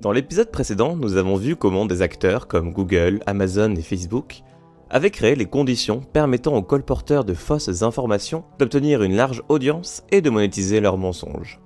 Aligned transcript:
Dans 0.00 0.12
l'épisode 0.12 0.50
précédent, 0.50 0.96
nous 0.96 1.18
avons 1.18 1.36
vu 1.36 1.56
comment 1.56 1.84
des 1.84 2.00
acteurs 2.00 2.48
comme 2.48 2.72
Google, 2.72 3.20
Amazon 3.26 3.74
et 3.74 3.82
Facebook 3.82 4.42
avaient 4.88 5.10
créé 5.10 5.34
les 5.34 5.44
conditions 5.44 6.00
permettant 6.00 6.56
aux 6.56 6.62
colporteurs 6.62 7.24
de 7.24 7.34
fausses 7.34 7.82
informations 7.82 8.44
d'obtenir 8.58 9.02
une 9.02 9.14
large 9.14 9.42
audience 9.50 10.02
et 10.10 10.22
de 10.22 10.30
monétiser 10.30 10.80
leurs 10.80 10.96
mensonges. 10.96 11.60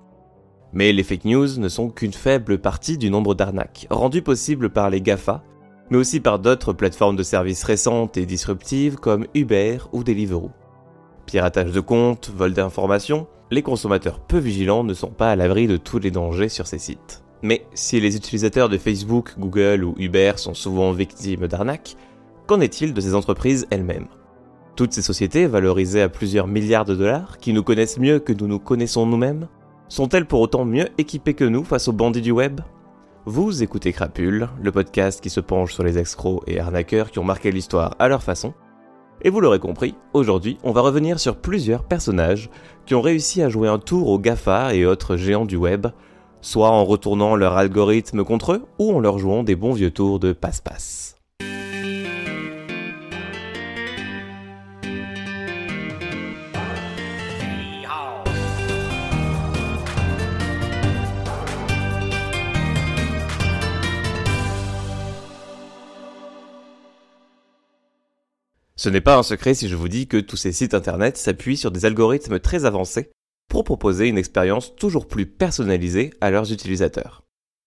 Mais 0.72 0.92
les 0.92 1.04
fake 1.04 1.26
news 1.26 1.58
ne 1.58 1.68
sont 1.68 1.90
qu'une 1.90 2.12
faible 2.12 2.58
partie 2.58 2.98
du 2.98 3.08
nombre 3.08 3.36
d'arnaques, 3.36 3.86
rendues 3.88 4.20
possibles 4.20 4.70
par 4.70 4.90
les 4.90 5.00
GAFA, 5.00 5.44
mais 5.90 5.96
aussi 5.96 6.18
par 6.18 6.40
d'autres 6.40 6.72
plateformes 6.72 7.16
de 7.16 7.22
services 7.22 7.62
récentes 7.62 8.16
et 8.16 8.26
disruptives 8.26 8.96
comme 8.96 9.28
Uber 9.34 9.78
ou 9.92 10.02
Deliveroo. 10.02 10.50
Piratage 11.26 11.70
de 11.70 11.80
comptes, 11.80 12.32
vol 12.36 12.52
d'informations, 12.52 13.28
les 13.52 13.62
consommateurs 13.62 14.18
peu 14.18 14.38
vigilants 14.38 14.82
ne 14.82 14.94
sont 14.94 15.12
pas 15.12 15.30
à 15.30 15.36
l'abri 15.36 15.68
de 15.68 15.76
tous 15.76 16.00
les 16.00 16.10
dangers 16.10 16.48
sur 16.48 16.66
ces 16.66 16.78
sites. 16.78 17.23
Mais 17.42 17.66
si 17.74 18.00
les 18.00 18.16
utilisateurs 18.16 18.68
de 18.68 18.78
Facebook, 18.78 19.34
Google 19.38 19.84
ou 19.84 19.94
Uber 19.98 20.32
sont 20.36 20.54
souvent 20.54 20.92
victimes 20.92 21.46
d'arnaques, 21.46 21.96
qu'en 22.46 22.60
est-il 22.60 22.94
de 22.94 23.00
ces 23.00 23.14
entreprises 23.14 23.66
elles-mêmes? 23.70 24.08
Toutes 24.76 24.92
ces 24.92 25.02
sociétés, 25.02 25.46
valorisées 25.46 26.02
à 26.02 26.08
plusieurs 26.08 26.46
milliards 26.46 26.84
de 26.84 26.94
dollars, 26.94 27.38
qui 27.38 27.52
nous 27.52 27.62
connaissent 27.62 27.98
mieux 27.98 28.18
que 28.18 28.32
nous 28.32 28.46
nous 28.46 28.58
connaissons 28.58 29.06
nous-mêmes, 29.06 29.48
sont-elles 29.88 30.26
pour 30.26 30.40
autant 30.40 30.64
mieux 30.64 30.88
équipées 30.98 31.34
que 31.34 31.44
nous 31.44 31.64
face 31.64 31.88
aux 31.88 31.92
bandits 31.92 32.22
du 32.22 32.32
web? 32.32 32.60
Vous 33.26 33.62
écoutez 33.62 33.92
Crapule, 33.92 34.48
le 34.60 34.72
podcast 34.72 35.22
qui 35.22 35.30
se 35.30 35.40
penche 35.40 35.72
sur 35.72 35.82
les 35.82 35.98
escrocs 35.98 36.42
et 36.46 36.60
arnaqueurs 36.60 37.10
qui 37.10 37.18
ont 37.18 37.24
marqué 37.24 37.52
l'histoire 37.52 37.94
à 37.98 38.08
leur 38.08 38.22
façon. 38.22 38.52
Et 39.22 39.30
vous 39.30 39.40
l'aurez 39.40 39.60
compris, 39.60 39.94
aujourd'hui, 40.12 40.58
on 40.62 40.72
va 40.72 40.80
revenir 40.80 41.20
sur 41.20 41.36
plusieurs 41.36 41.84
personnages 41.84 42.50
qui 42.84 42.94
ont 42.94 43.00
réussi 43.00 43.40
à 43.42 43.48
jouer 43.48 43.68
un 43.68 43.78
tour 43.78 44.08
aux 44.08 44.18
GAFA 44.18 44.74
et 44.74 44.84
autres 44.84 45.16
géants 45.16 45.46
du 45.46 45.56
web 45.56 45.86
soit 46.44 46.70
en 46.70 46.84
retournant 46.84 47.36
leur 47.36 47.56
algorithme 47.56 48.22
contre 48.22 48.52
eux, 48.52 48.66
ou 48.78 48.92
en 48.92 49.00
leur 49.00 49.18
jouant 49.18 49.42
des 49.42 49.56
bons 49.56 49.72
vieux 49.72 49.90
tours 49.90 50.20
de 50.20 50.34
passe-passe. 50.34 51.16
Ce 68.76 68.90
n'est 68.90 69.00
pas 69.00 69.16
un 69.16 69.22
secret 69.22 69.54
si 69.54 69.68
je 69.68 69.76
vous 69.76 69.88
dis 69.88 70.06
que 70.08 70.18
tous 70.18 70.36
ces 70.36 70.52
sites 70.52 70.74
internet 70.74 71.16
s'appuient 71.16 71.56
sur 71.56 71.70
des 71.70 71.86
algorithmes 71.86 72.38
très 72.38 72.66
avancés 72.66 73.12
pour 73.54 73.62
proposer 73.62 74.08
une 74.08 74.18
expérience 74.18 74.74
toujours 74.74 75.06
plus 75.06 75.26
personnalisée 75.26 76.12
à 76.20 76.32
leurs 76.32 76.52
utilisateurs. 76.52 77.22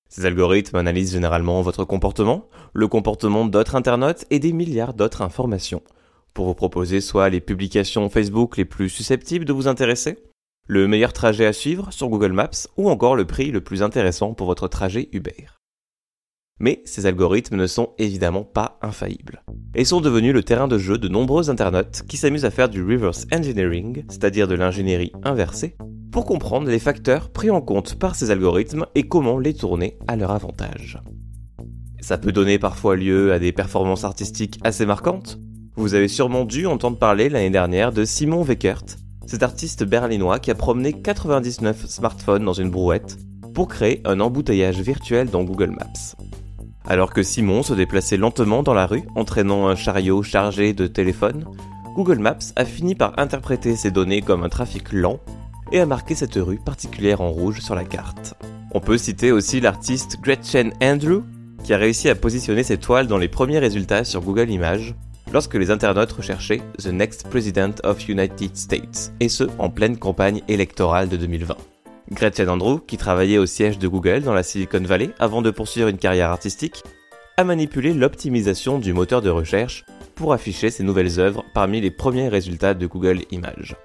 Ces 0.10 0.26
algorithmes 0.26 0.76
analysent 0.76 1.14
généralement 1.14 1.62
votre 1.62 1.86
comportement, 1.86 2.50
le 2.74 2.90
comportement 2.90 3.46
d'autres 3.46 3.76
internautes 3.76 4.26
et 4.30 4.40
des 4.40 4.52
milliards 4.52 4.94
d'autres 4.94 5.22
informations, 5.22 5.82
pour 6.34 6.46
vous 6.46 6.56
proposer 6.56 7.00
soit 7.00 7.30
les 7.30 7.40
publications 7.40 8.10
Facebook 8.10 8.58
les 8.58 8.66
plus 8.66 8.90
susceptibles 8.90 9.46
de 9.46 9.54
vous 9.54 9.70
intéresser, 9.70 10.18
le 10.68 10.90
meilleur 10.90 11.14
trajet 11.14 11.46
à 11.46 11.54
suivre 11.54 11.94
sur 11.94 12.10
Google 12.10 12.34
Maps 12.34 12.68
ou 12.76 12.90
encore 12.90 13.16
le 13.16 13.24
prix 13.24 13.50
le 13.52 13.62
plus 13.62 13.82
intéressant 13.82 14.34
pour 14.34 14.48
votre 14.48 14.68
trajet 14.68 15.08
Uber. 15.14 15.57
Mais 16.60 16.82
ces 16.86 17.06
algorithmes 17.06 17.56
ne 17.56 17.68
sont 17.68 17.90
évidemment 17.98 18.44
pas 18.44 18.80
infaillibles, 18.82 19.44
et 19.76 19.86
sont 19.86 20.02
devenus 20.02 20.34
le 20.34 20.44
terrain 20.44 20.68
de 20.68 20.78
jeu 20.78 20.98
de 20.98 21.08
nombreux 21.08 21.50
internautes 21.50 22.04
qui 22.08 22.18
s'amusent 22.18 22.46
à 22.46 22.52
faire 22.52 22.70
du 22.70 22.84
reverse 22.84 23.28
engineering, 23.32 24.04
c'est-à-dire 24.10 24.48
de 24.48 24.56
l'ingénierie 24.56 25.12
inversée, 25.24 25.76
pour 26.12 26.26
comprendre 26.26 26.68
les 26.70 26.80
facteurs 26.80 27.30
pris 27.30 27.52
en 27.52 27.62
compte 27.62 27.96
par 27.96 28.16
ces 28.16 28.32
algorithmes 28.32 28.86
et 28.96 29.04
comment 29.04 29.38
les 29.38 29.54
tourner 29.54 30.00
à 30.08 30.16
leur 30.16 30.32
avantage. 30.32 31.00
Ça 32.00 32.18
peut 32.18 32.32
donner 32.32 32.58
parfois 32.58 32.96
lieu 32.96 33.34
à 33.34 33.40
des 33.40 33.52
performances 33.52 34.04
artistiques 34.04 34.60
assez 34.64 34.86
marquantes. 34.86 35.40
Vous 35.76 35.94
avez 35.94 36.08
sûrement 36.08 36.46
dû 36.46 36.66
entendre 36.66 36.98
parler 36.98 37.30
l'année 37.30 37.50
dernière 37.50 37.92
de 37.92 38.06
Simon 38.06 38.44
Weckert, 38.44 38.84
cet 39.28 39.44
artiste 39.44 39.84
berlinois 39.84 40.40
qui 40.40 40.50
a 40.50 40.56
promené 40.56 40.94
99 40.94 41.86
smartphones 41.88 42.46
dans 42.46 42.54
une 42.54 42.72
brouette 42.72 43.18
pour 43.54 43.68
créer 43.68 44.02
un 44.06 44.20
embouteillage 44.20 44.80
virtuel 44.80 45.30
dans 45.30 45.44
Google 45.44 45.72
Maps. 45.72 46.16
Alors 46.90 47.12
que 47.12 47.22
Simon 47.22 47.64
se 47.64 47.74
déplaçait 47.74 48.16
lentement 48.16 48.64
dans 48.64 48.74
la 48.74 48.86
rue, 48.86 49.04
entraînant 49.16 49.68
un 49.68 49.76
chariot 49.76 50.24
chargé 50.24 50.74
de 50.74 50.88
téléphones, 50.88 51.46
Google 51.96 52.20
Maps 52.20 52.54
a 52.56 52.64
fini 52.64 52.96
par 52.96 53.14
interpréter 53.20 53.76
ces 53.76 53.92
données 53.92 54.22
comme 54.22 54.44
un 54.44 54.50
trafic 54.50 54.94
lent 54.94 55.20
et 55.74 55.82
a 55.82 55.86
marqué 55.86 56.16
cette 56.16 56.36
rue 56.36 56.60
particulière 56.64 57.20
en 57.20 57.30
rouge 57.30 57.60
sur 57.60 57.76
la 57.76 57.84
carte. 57.84 58.36
On 58.74 58.80
peut 58.80 58.98
citer 58.98 59.34
aussi 59.34 59.60
l'artiste 59.60 60.20
Gretchen 60.22 60.72
Andrew, 60.82 61.24
qui 61.64 61.74
a 61.74 61.78
réussi 61.78 62.08
à 62.08 62.16
positionner 62.16 62.64
ses 62.64 62.78
toiles 62.78 63.08
dans 63.08 63.18
les 63.18 63.28
premiers 63.28 63.60
résultats 63.60 64.06
sur 64.06 64.22
Google 64.22 64.50
Images 64.50 64.96
lorsque 65.34 65.56
les 65.56 65.72
internautes 65.72 66.14
recherchaient 66.14 66.62
The 66.78 66.88
Next 66.88 67.28
President 67.28 67.82
of 67.84 68.08
United 68.08 68.56
States, 68.56 69.12
et 69.20 69.28
ce 69.28 69.44
en 69.60 69.70
pleine 69.70 69.98
campagne 69.98 70.42
électorale 70.48 71.10
de 71.10 71.18
2020. 71.18 71.58
Gretchen 72.12 72.50
Andrew, 72.50 72.80
qui 72.86 72.98
travaillait 72.98 73.38
au 73.38 73.46
siège 73.46 73.80
de 73.80 73.88
Google 73.88 74.22
dans 74.22 74.34
la 74.34 74.44
Silicon 74.44 74.82
Valley 74.82 75.10
avant 75.20 75.42
de 75.42 75.52
poursuivre 75.52 75.90
une 75.90 75.98
carrière 75.98 76.30
artistique, 76.30 76.84
a 77.36 77.44
manipulé 77.44 77.94
l'optimisation 77.94 78.80
du 78.80 78.94
moteur 78.94 79.22
de 79.22 79.30
recherche 79.30 79.86
pour 80.16 80.34
afficher 80.34 80.70
ses 80.70 80.84
nouvelles 80.84 81.20
œuvres 81.20 81.44
parmi 81.54 81.82
les 81.82 81.92
premiers 81.92 82.30
résultats 82.30 82.74
de 82.74 82.88
Google 82.88 83.22
Images. 83.32 83.76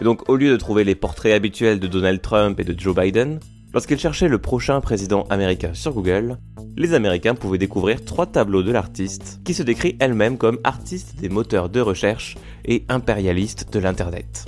Et 0.00 0.04
donc 0.04 0.28
au 0.28 0.36
lieu 0.36 0.50
de 0.50 0.56
trouver 0.56 0.84
les 0.84 0.94
portraits 0.94 1.34
habituels 1.34 1.80
de 1.80 1.88
Donald 1.88 2.22
Trump 2.22 2.58
et 2.60 2.64
de 2.64 2.78
Joe 2.78 2.94
Biden, 2.94 3.40
lorsqu'ils 3.74 3.98
cherchaient 3.98 4.28
le 4.28 4.38
prochain 4.38 4.80
président 4.80 5.24
américain 5.24 5.74
sur 5.74 5.92
Google, 5.92 6.38
les 6.76 6.94
Américains 6.94 7.34
pouvaient 7.34 7.58
découvrir 7.58 8.04
trois 8.04 8.26
tableaux 8.26 8.62
de 8.62 8.70
l'artiste 8.70 9.40
qui 9.44 9.52
se 9.52 9.64
décrit 9.64 9.96
elle-même 9.98 10.38
comme 10.38 10.60
artiste 10.62 11.16
des 11.20 11.28
moteurs 11.28 11.68
de 11.68 11.80
recherche 11.80 12.36
et 12.64 12.84
impérialiste 12.88 13.72
de 13.72 13.80
l'Internet. 13.80 14.46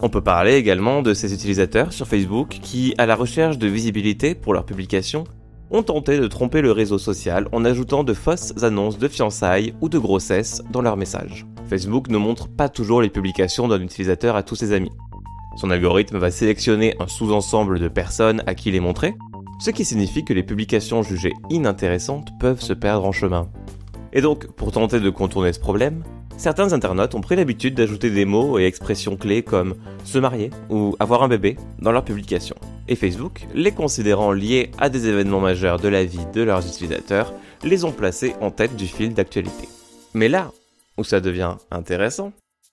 On 0.00 0.08
peut 0.08 0.20
parler 0.20 0.54
également 0.54 1.02
de 1.02 1.12
ces 1.12 1.34
utilisateurs 1.34 1.92
sur 1.92 2.06
Facebook 2.06 2.60
qui, 2.62 2.94
à 2.98 3.06
la 3.06 3.16
recherche 3.16 3.58
de 3.58 3.66
visibilité 3.66 4.36
pour 4.36 4.54
leurs 4.54 4.64
publications, 4.64 5.24
ont 5.70 5.82
tenté 5.82 6.18
de 6.18 6.26
tromper 6.28 6.60
le 6.60 6.70
réseau 6.70 6.98
social 6.98 7.48
en 7.50 7.64
ajoutant 7.64 8.04
de 8.04 8.14
fausses 8.14 8.54
annonces 8.62 8.98
de 8.98 9.08
fiançailles 9.08 9.74
ou 9.80 9.88
de 9.88 9.98
grossesse 9.98 10.62
dans 10.70 10.82
leurs 10.82 10.96
messages. 10.96 11.46
Facebook 11.68 12.08
ne 12.08 12.16
montre 12.16 12.48
pas 12.48 12.68
toujours 12.68 13.02
les 13.02 13.10
publications 13.10 13.66
d'un 13.66 13.82
utilisateur 13.82 14.36
à 14.36 14.44
tous 14.44 14.54
ses 14.54 14.72
amis. 14.72 14.92
Son 15.56 15.70
algorithme 15.70 16.18
va 16.18 16.30
sélectionner 16.30 16.94
un 17.00 17.08
sous-ensemble 17.08 17.80
de 17.80 17.88
personnes 17.88 18.44
à 18.46 18.54
qui 18.54 18.70
les 18.70 18.80
montrer, 18.80 19.14
ce 19.58 19.70
qui 19.70 19.84
signifie 19.84 20.24
que 20.24 20.32
les 20.32 20.44
publications 20.44 21.02
jugées 21.02 21.34
inintéressantes 21.50 22.28
peuvent 22.38 22.60
se 22.60 22.72
perdre 22.72 23.04
en 23.04 23.12
chemin. 23.12 23.50
Et 24.12 24.20
donc, 24.20 24.46
pour 24.52 24.70
tenter 24.70 25.00
de 25.00 25.10
contourner 25.10 25.52
ce 25.52 25.60
problème, 25.60 26.04
certains 26.38 26.72
internautes 26.72 27.14
ont 27.14 27.20
pris 27.20 27.36
l'habitude 27.36 27.74
d'ajouter 27.74 28.08
des 28.08 28.24
mots 28.24 28.58
et 28.58 28.64
expressions 28.64 29.16
clés 29.16 29.42
comme 29.42 29.74
se 30.04 30.18
marier 30.18 30.50
ou 30.70 30.96
avoir 30.98 31.22
un 31.22 31.28
bébé 31.28 31.56
dans 31.80 31.92
leurs 31.92 32.04
publications. 32.04 32.56
Et 32.86 32.96
Facebook, 32.96 33.46
les 33.54 33.72
considérant 33.72 34.32
liés 34.32 34.70
à 34.78 34.88
des 34.88 35.08
événements 35.08 35.40
majeurs 35.40 35.78
de 35.78 35.88
la 35.88 36.04
vie 36.04 36.24
de 36.32 36.42
leurs 36.42 36.66
utilisateurs, 36.66 37.34
les 37.64 37.84
ont 37.84 37.92
placés 37.92 38.34
en 38.40 38.50
tête 38.50 38.76
du 38.76 38.86
fil 38.86 39.12
d'actualité. 39.12 39.68
Mais 40.14 40.28
là 40.28 40.52
où 40.96 41.04
ça 41.04 41.20
devient 41.20 41.56
intéressant, 41.70 42.32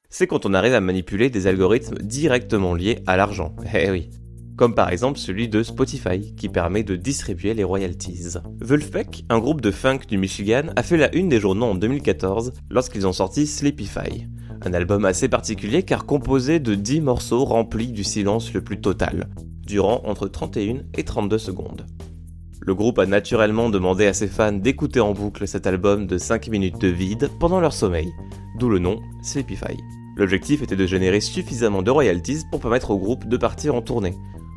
c'est 0.09 0.28
quand 0.28 0.46
on 0.46 0.53
arrive 0.53 0.76
à 0.76 0.80
manipuler 0.80 1.30
des 1.30 1.47
algorithmes 1.47 1.97
directement 1.97 2.74
liés 2.74 3.00
à 3.08 3.18
l'argent. 3.18 3.53
Eh 3.74 3.92
oui, 3.92 4.09
comme 4.58 4.76
par 4.76 4.90
exemple 4.90 5.20
celui 5.20 5.50
de 5.50 5.64
Spotify, 5.64 6.34
qui 6.36 6.50
permet 6.50 6.84
de 6.84 6.96
distribuer 6.96 7.54
les 7.54 7.64
royalties. 7.64 8.38
Wolfpack, 8.62 9.24
un 9.30 9.40
groupe 9.40 9.62
de 9.62 9.72
funk 9.72 10.00
du 10.08 10.18
Michigan, 10.18 10.64
a 10.76 10.84
fait 10.84 10.98
la 10.98 11.14
une 11.16 11.30
des 11.30 11.40
journaux 11.40 11.68
en 11.68 11.76
2014 11.76 12.54
lorsqu'ils 12.70 13.08
ont 13.08 13.14
sorti 13.14 13.48
Sleepify, 13.48 14.28
un 14.62 14.74
album 14.74 15.06
assez 15.06 15.28
particulier 15.28 15.84
car 15.84 16.06
composé 16.06 16.60
de 16.60 16.76
10 16.76 17.02
morceaux 17.02 17.46
remplis 17.46 17.92
du 17.92 18.04
silence 18.04 18.54
le 18.54 18.64
plus 18.64 18.80
total, 18.80 19.30
durant 19.66 20.02
entre 20.06 20.28
31 20.28 20.84
et 20.98 21.04
32 21.04 21.38
secondes. 21.38 21.86
Le 22.62 22.74
groupe 22.74 22.98
a 22.98 23.06
naturellement 23.06 23.70
demandé 23.70 24.08
à 24.08 24.14
ses 24.14 24.28
fans 24.28 24.52
d'écouter 24.52 25.00
en 25.00 25.14
boucle 25.14 25.47
cet 25.47 25.68
album 25.68 26.08
de 26.08 26.18
5 26.18 26.47
minutes 26.47 26.82
de 26.82 26.88
vide 26.88 27.29
pendant 27.40 27.59
leur 27.59 27.74
sommeil, 27.74 28.12
d'où 28.58 28.70
le 28.70 28.79
nom 28.79 29.02
Sleepify. 29.22 29.78
L'objectif 30.16 30.64
était 30.64 30.78
de 30.78 30.88
générer 30.88 31.20
suffisamment 31.20 31.82
de 31.82 31.91
royalties 31.91 32.44
pour 32.50 32.62
permettre 32.62 32.91
au 32.91 32.97
groupe 32.97 33.28
de 33.28 33.38
partir 33.38 33.76
en 33.76 33.82
tournée, 33.82 34.16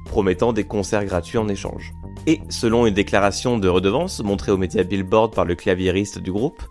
promettant 0.09 0.53
des 0.53 0.65
concerts 0.65 1.05
gratuits 1.05 1.39
en 1.39 1.49
échange. 1.49 1.93
Et 2.27 2.41
selon 2.49 2.87
une 2.87 2.95
déclaration 2.95 3.59
de 3.59 3.69
redevance 3.69 4.21
montrée 4.25 4.51
aux 4.51 4.57
médias 4.57 4.83
Billboard 4.83 5.33
par 5.33 5.45
le 5.45 5.55
claviériste 5.55 6.19
du 6.19 6.33
groupe, 6.33 6.63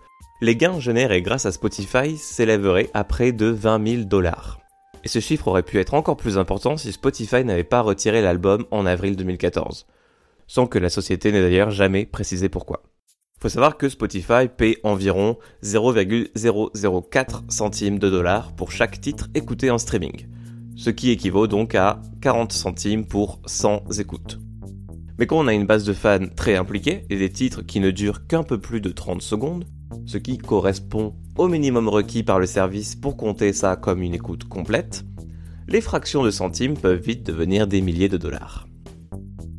les 0.42 0.56
gains 0.56 0.78
générés 0.78 1.22
grâce 1.22 1.46
à 1.46 1.52
Spotify 1.52 2.16
s'élèveraient 2.16 2.90
à 2.92 3.04
près 3.04 3.32
de 3.32 3.46
20 3.46 3.88
000 3.88 4.02
dollars. 4.04 4.58
Et 5.04 5.08
ce 5.08 5.20
chiffre 5.20 5.48
aurait 5.48 5.62
pu 5.62 5.78
être 5.78 5.94
encore 5.94 6.16
plus 6.16 6.38
important 6.38 6.76
si 6.76 6.92
Spotify 6.92 7.44
n'avait 7.44 7.64
pas 7.64 7.80
retiré 7.80 8.20
l'album 8.20 8.66
en 8.70 8.84
avril 8.84 9.16
2014, 9.16 9.86
sans 10.46 10.66
que 10.66 10.78
la 10.78 10.90
société 10.90 11.32
n'ait 11.32 11.40
d'ailleurs 11.40 11.70
jamais 11.70 12.04
précisé 12.04 12.48
pourquoi. 12.48 12.82
Faut 13.40 13.48
savoir 13.48 13.76
que 13.78 13.88
Spotify 13.88 14.48
paie 14.54 14.78
environ 14.82 15.38
0,004 15.62 17.44
centimes 17.48 17.98
de 18.00 18.10
dollars 18.10 18.54
pour 18.56 18.72
chaque 18.72 19.00
titre 19.00 19.28
écouté 19.34 19.70
en 19.70 19.78
streaming, 19.78 20.26
ce 20.78 20.90
qui 20.90 21.10
équivaut 21.10 21.48
donc 21.48 21.74
à 21.74 22.00
40 22.22 22.52
centimes 22.52 23.04
pour 23.04 23.40
100 23.46 23.98
écoutes. 23.98 24.38
Mais 25.18 25.26
quand 25.26 25.38
on 25.40 25.48
a 25.48 25.52
une 25.52 25.66
base 25.66 25.84
de 25.84 25.92
fans 25.92 26.28
très 26.36 26.54
impliquée 26.54 27.04
et 27.10 27.18
des 27.18 27.30
titres 27.30 27.62
qui 27.62 27.80
ne 27.80 27.90
durent 27.90 28.28
qu'un 28.28 28.44
peu 28.44 28.60
plus 28.60 28.80
de 28.80 28.90
30 28.90 29.20
secondes, 29.20 29.64
ce 30.06 30.18
qui 30.18 30.38
correspond 30.38 31.16
au 31.36 31.48
minimum 31.48 31.88
requis 31.88 32.22
par 32.22 32.38
le 32.38 32.46
service 32.46 32.94
pour 32.94 33.16
compter 33.16 33.52
ça 33.52 33.74
comme 33.74 34.02
une 34.02 34.14
écoute 34.14 34.44
complète, 34.44 35.04
les 35.66 35.80
fractions 35.80 36.22
de 36.22 36.30
centimes 36.30 36.78
peuvent 36.78 37.02
vite 37.02 37.26
devenir 37.26 37.66
des 37.66 37.80
milliers 37.80 38.08
de 38.08 38.16
dollars. 38.16 38.68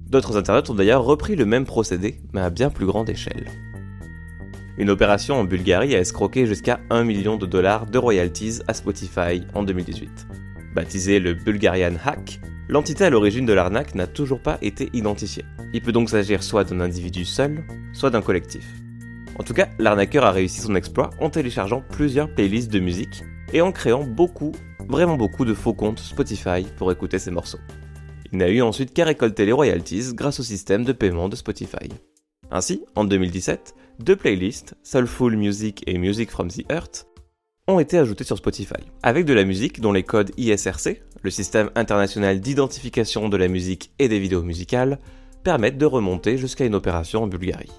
D'autres 0.07 0.38
internautes 0.38 0.69
ont 0.69 0.75
d'ailleurs 0.75 1.04
repris 1.04 1.36
le 1.36 1.45
même 1.45 1.66
procédé, 1.66 2.21
mais 2.31 2.42
à 2.42 2.50
bien 2.50 2.69
plus 2.69 2.86
grande 2.86 3.10
échelle. 3.10 3.51
Une 4.77 4.89
opération 4.89 5.36
en 5.36 5.44
Bulgarie 5.44 5.95
a 5.95 6.00
escroqué 6.00 6.45
jusqu'à 6.45 6.80
1 6.89 7.04
million 7.04 7.36
de 7.36 7.45
dollars 7.45 7.88
de 7.88 7.98
royalties 7.98 8.62
à 8.69 8.74
Spotify 8.74 9.44
en 9.54 9.63
2018. 9.63 10.27
Baptisé 10.74 11.19
le 11.19 11.33
Bulgarian 11.33 11.95
Hack, 12.06 12.39
l'entité 12.68 13.06
à 13.06 13.10
l'origine 13.10 13.45
de 13.45 13.54
l'arnaque 13.54 13.95
n'a 13.95 14.06
toujours 14.06 14.42
pas 14.42 14.60
été 14.62 14.89
identifiée. 14.94 15.45
Il 15.74 15.81
peut 15.81 15.92
donc 15.92 16.10
s'agir 16.10 16.44
soit 16.44 16.63
d'un 16.63 16.80
individu 16.80 17.25
seul, 17.25 17.63
soit 17.94 18.12
d'un 18.12 18.21
collectif. 18.21 18.66
En 19.39 19.44
tout 19.44 19.54
cas, 19.54 19.69
l'arnaqueur 19.80 20.25
a 20.25 20.31
réussi 20.31 20.62
son 20.62 20.75
exploit 20.75 21.10
en 21.19 21.30
téléchargeant 21.30 21.81
plusieurs 21.89 22.30
playlists 22.30 22.71
de 22.71 22.80
musique 22.80 23.24
et 23.51 23.62
en 23.62 23.71
créant 23.71 24.04
beaucoup, 24.04 24.51
vraiment 24.88 25.18
beaucoup 25.18 25.45
de 25.45 25.54
faux 25.54 25.74
comptes 25.74 26.00
Spotify 26.00 26.66
pour 26.77 26.92
écouter 26.92 27.18
ses 27.18 27.31
morceaux. 27.31 27.60
Il 28.31 28.38
n'a 28.38 28.50
eu 28.50 28.62
ensuite 28.62 28.94
qu'à 28.94 29.06
récolter 29.06 29.45
les 29.45 29.51
royalties 29.51 30.13
grâce 30.13 30.39
au 30.39 30.44
système 30.44 30.83
de 30.83 30.94
paiement 30.94 31.30
de 31.30 31.36
Spotify. 31.36 31.89
Ainsi, 32.51 32.83
en 32.95 33.06
2017, 33.06 33.75
deux 34.00 34.16
playlists, 34.16 34.75
Soulful 34.83 35.36
Music 35.36 35.83
et 35.88 35.98
Music 35.98 36.30
from 36.30 36.50
the 36.50 36.63
Earth, 36.71 37.07
ont 37.69 37.80
été 37.80 37.98
ajoutées 37.98 38.24
sur 38.24 38.38
Spotify, 38.38 38.81
avec 39.04 39.25
de 39.25 39.33
la 39.33 39.44
musique 39.44 39.80
dont 39.80 39.92
les 39.92 40.04
codes 40.04 40.31
ISRC, 40.38 41.01
le 41.21 41.30
système 41.30 41.69
international 41.75 42.39
d'identification 42.39 43.30
de 43.30 43.38
la 43.38 43.48
musique 43.48 43.92
et 44.00 44.07
des 44.07 44.19
vidéos 44.19 44.42
musicales, 44.42 45.00
permettent 45.44 45.77
de 45.77 45.86
remonter 45.86 46.38
jusqu'à 46.38 46.66
une 46.66 46.75
opération 46.75 47.24
en 47.24 47.27
Bulgarie. 47.27 47.71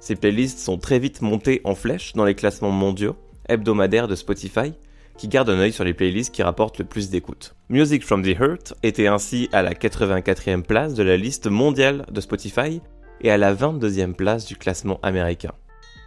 Ces 0.00 0.16
playlists 0.16 0.58
sont 0.58 0.76
très 0.76 0.98
vite 0.98 1.22
montées 1.22 1.62
en 1.64 1.74
flèche 1.74 2.12
dans 2.12 2.24
les 2.26 2.34
classements 2.34 2.70
mondiaux, 2.70 3.16
hebdomadaires 3.48 4.08
de 4.08 4.14
Spotify, 4.14 4.74
qui 5.16 5.28
gardent 5.28 5.50
un 5.50 5.60
œil 5.60 5.72
sur 5.72 5.84
les 5.84 5.94
playlists 5.94 6.34
qui 6.34 6.42
rapportent 6.42 6.78
le 6.78 6.84
plus 6.84 7.08
d'écoute. 7.08 7.54
Music 7.70 8.04
from 8.04 8.22
the 8.22 8.38
Heart 8.38 8.74
était 8.82 9.06
ainsi 9.06 9.48
à 9.52 9.62
la 9.62 9.72
84e 9.72 10.62
place 10.62 10.94
de 10.94 11.02
la 11.02 11.16
liste 11.16 11.46
mondiale 11.46 12.04
de 12.10 12.20
Spotify 12.20 12.82
et 13.20 13.30
à 13.30 13.38
la 13.38 13.54
22e 13.54 14.12
place 14.12 14.44
du 14.44 14.56
classement 14.56 14.98
américain. 15.02 15.52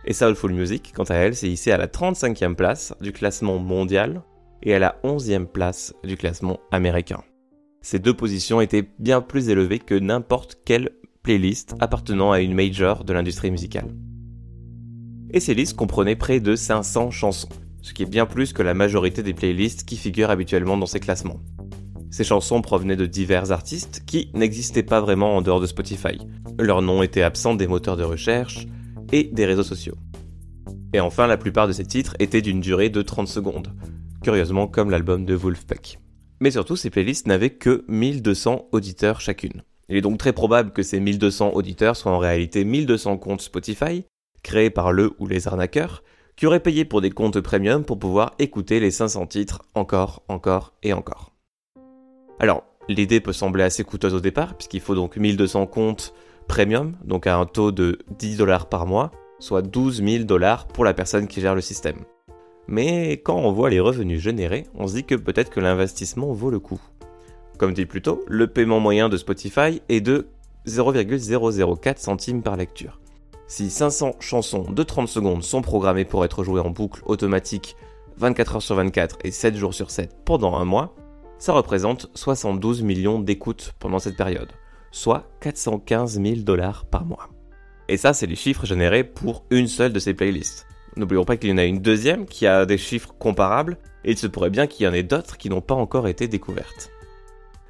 Et 0.10 0.14
Soulful 0.14 0.54
Music, 0.54 0.94
quant 0.96 1.04
à 1.04 1.16
elle, 1.16 1.36
s'est 1.36 1.50
hissée 1.50 1.74
à 1.74 1.78
la 1.78 1.88
35e 1.88 2.56
place 2.56 2.94
du 3.02 3.12
classement 3.12 3.60
mondial 3.60 4.24
et 4.64 4.74
à 4.74 4.80
la 4.80 5.02
11e 5.04 5.46
place 5.46 5.94
du 6.06 6.16
classement 6.16 6.62
américain. 6.72 7.22
Ces 7.82 8.00
deux 8.00 8.14
positions 8.14 8.62
étaient 8.62 8.88
bien 9.00 9.20
plus 9.20 9.50
élevées 9.50 9.80
que 9.80 9.96
n'importe 9.96 10.60
quelle 10.64 10.92
playlist 11.24 11.76
appartenant 11.82 12.32
à 12.32 12.40
une 12.40 12.54
major 12.54 13.04
de 13.04 13.12
l'industrie 13.12 13.52
musicale. 13.52 13.94
Et 15.32 15.42
ces 15.42 15.54
listes 15.54 15.76
comprenaient 15.76 16.16
près 16.16 16.40
de 16.40 16.56
500 16.56 17.12
chansons, 17.12 17.50
ce 17.82 17.94
qui 17.94 18.04
est 18.04 18.10
bien 18.10 18.26
plus 18.26 18.54
que 18.54 18.64
la 18.64 18.74
majorité 18.74 19.24
des 19.24 19.34
playlists 19.34 19.84
qui 19.84 19.98
figurent 19.98 20.32
habituellement 20.32 20.78
dans 20.78 20.86
ces 20.86 21.02
classements. 21.02 21.42
Ces 22.12 22.24
chansons 22.24 22.62
provenaient 22.62 22.96
de 22.96 23.06
divers 23.06 23.52
artistes 23.52 24.04
qui 24.06 24.32
n'existaient 24.34 24.84
pas 24.84 25.02
vraiment 25.02 25.36
en 25.36 25.42
dehors 25.42 25.60
de 25.60 25.68
Spotify. 25.68 26.18
Leur 26.58 26.82
nom 26.82 27.04
était 27.04 27.24
absent 27.24 27.56
des 27.56 27.68
moteurs 27.68 27.98
de 27.98 28.06
recherche 28.06 28.68
et 29.12 29.26
des 29.26 29.46
réseaux 29.46 29.64
sociaux. 29.64 29.96
Et 30.94 31.00
enfin, 31.00 31.28
la 31.28 31.38
plupart 31.38 31.68
de 31.68 31.74
ces 31.74 31.86
titres 31.86 32.16
étaient 32.20 32.42
d'une 32.42 32.62
durée 32.62 32.90
de 32.90 33.02
30 33.02 33.28
secondes, 33.28 33.74
curieusement 34.24 34.68
comme 34.68 34.90
l'album 34.90 35.26
de 35.26 35.34
Wolfpack. 35.34 36.00
Mais 36.40 36.52
surtout, 36.52 36.76
ces 36.76 36.90
playlists 36.90 37.28
n'avaient 37.28 37.52
que 37.52 37.84
1200 37.88 38.70
auditeurs 38.72 39.22
chacune. 39.22 39.64
Il 39.90 39.98
est 39.98 40.02
donc 40.02 40.18
très 40.18 40.34
probable 40.34 40.72
que 40.72 40.84
ces 40.84 41.00
1200 41.00 41.52
auditeurs 41.54 41.96
soient 41.96 42.12
en 42.12 42.20
réalité 42.20 42.64
1200 42.64 43.18
comptes 43.18 43.42
Spotify, 43.42 44.06
créés 44.44 44.70
par 44.70 44.92
le 44.92 45.14
ou 45.20 45.28
les 45.28 45.48
arnaqueurs, 45.48 46.04
qui 46.36 46.46
auraient 46.46 46.60
payé 46.60 46.86
pour 46.86 47.02
des 47.02 47.10
comptes 47.10 47.40
premium 47.42 47.84
pour 47.84 47.98
pouvoir 47.98 48.34
écouter 48.38 48.80
les 48.80 48.92
500 48.92 49.26
titres 49.28 49.64
encore, 49.74 50.24
encore 50.28 50.74
et 50.84 50.94
encore. 50.94 51.34
Alors, 52.40 52.64
l'idée 52.88 53.20
peut 53.20 53.34
sembler 53.34 53.64
assez 53.64 53.84
coûteuse 53.84 54.14
au 54.14 54.20
départ, 54.20 54.56
puisqu'il 54.56 54.82
faut 54.82 54.94
donc 54.94 55.18
1200 55.18 55.66
comptes 55.68 56.14
premium, 56.48 56.96
donc 57.04 57.28
à 57.28 57.38
un 57.38 57.46
taux 57.46 57.72
de 57.72 58.00
10 58.18 58.38
dollars 58.38 58.68
par 58.68 58.86
mois, 58.86 59.12
soit 59.40 59.62
12 59.62 60.04
000 60.04 60.24
dollars 60.24 60.68
pour 60.68 60.86
la 60.86 60.94
personne 60.94 61.28
qui 61.28 61.42
gère 61.42 61.56
le 61.56 61.62
système. 61.62 62.06
Mais 62.68 63.14
quand 63.14 63.38
on 63.38 63.52
voit 63.52 63.70
les 63.70 63.80
revenus 63.80 64.22
générés, 64.22 64.66
on 64.76 64.88
se 64.88 64.96
dit 64.96 65.04
que 65.04 65.16
peut-être 65.16 65.50
que 65.50 65.60
l'investissement 65.60 66.34
vaut 66.34 66.50
le 66.50 66.60
coup. 66.60 66.82
Comme 67.58 67.74
dit 67.74 67.86
plus 67.86 68.02
tôt, 68.02 68.24
le 68.28 68.48
paiement 68.48 68.80
moyen 68.80 69.10
de 69.10 69.18
Spotify 69.18 69.82
est 69.90 70.02
de 70.02 70.28
0,004 70.66 71.98
centimes 71.98 72.44
par 72.44 72.58
lecture. 72.58 73.00
Si 73.48 73.70
500 73.70 74.18
chansons 74.20 74.70
de 74.70 74.84
30 74.84 75.08
secondes 75.08 75.44
sont 75.44 75.62
programmées 75.62 76.04
pour 76.04 76.26
être 76.26 76.44
jouées 76.44 76.60
en 76.60 76.70
boucle 76.70 77.02
automatique 77.06 77.78
24 78.18 78.56
heures 78.56 78.62
sur 78.62 78.76
24 78.76 79.20
et 79.24 79.32
7 79.32 79.56
jours 79.56 79.74
sur 79.74 79.90
7 79.90 80.18
pendant 80.26 80.56
un 80.56 80.66
mois, 80.66 80.94
ça 81.40 81.54
représente 81.54 82.10
72 82.14 82.82
millions 82.82 83.20
d'écoutes 83.20 83.74
pendant 83.80 84.00
cette 84.00 84.18
période, 84.18 84.52
soit 84.98 85.30
415 85.42 86.22
000 86.22 86.38
dollars 86.38 86.86
par 86.86 87.06
mois. 87.06 87.30
Et 87.88 87.98
ça, 87.98 88.14
c'est 88.14 88.26
les 88.26 88.36
chiffres 88.36 88.66
générés 88.66 89.04
pour 89.04 89.46
une 89.52 89.68
seule 89.68 89.94
de 89.94 90.00
ces 90.00 90.14
playlists. 90.14 90.66
N'oublions 90.96 91.24
pas 91.24 91.38
qu'il 91.38 91.52
y 91.52 91.54
en 91.54 91.60
a 91.60 91.64
une 91.64 91.80
deuxième 91.80 92.26
qui 92.26 92.48
a 92.48 92.66
des 92.66 92.80
chiffres 92.80 93.14
comparables, 93.20 93.78
et 94.04 94.12
il 94.12 94.18
se 94.18 94.28
pourrait 94.28 94.50
bien 94.50 94.66
qu'il 94.66 94.86
y 94.86 94.90
en 94.90 94.94
ait 94.94 95.04
d'autres 95.04 95.38
qui 95.38 95.50
n'ont 95.50 95.62
pas 95.62 95.76
encore 95.76 96.08
été 96.08 96.28
découvertes. 96.28 96.90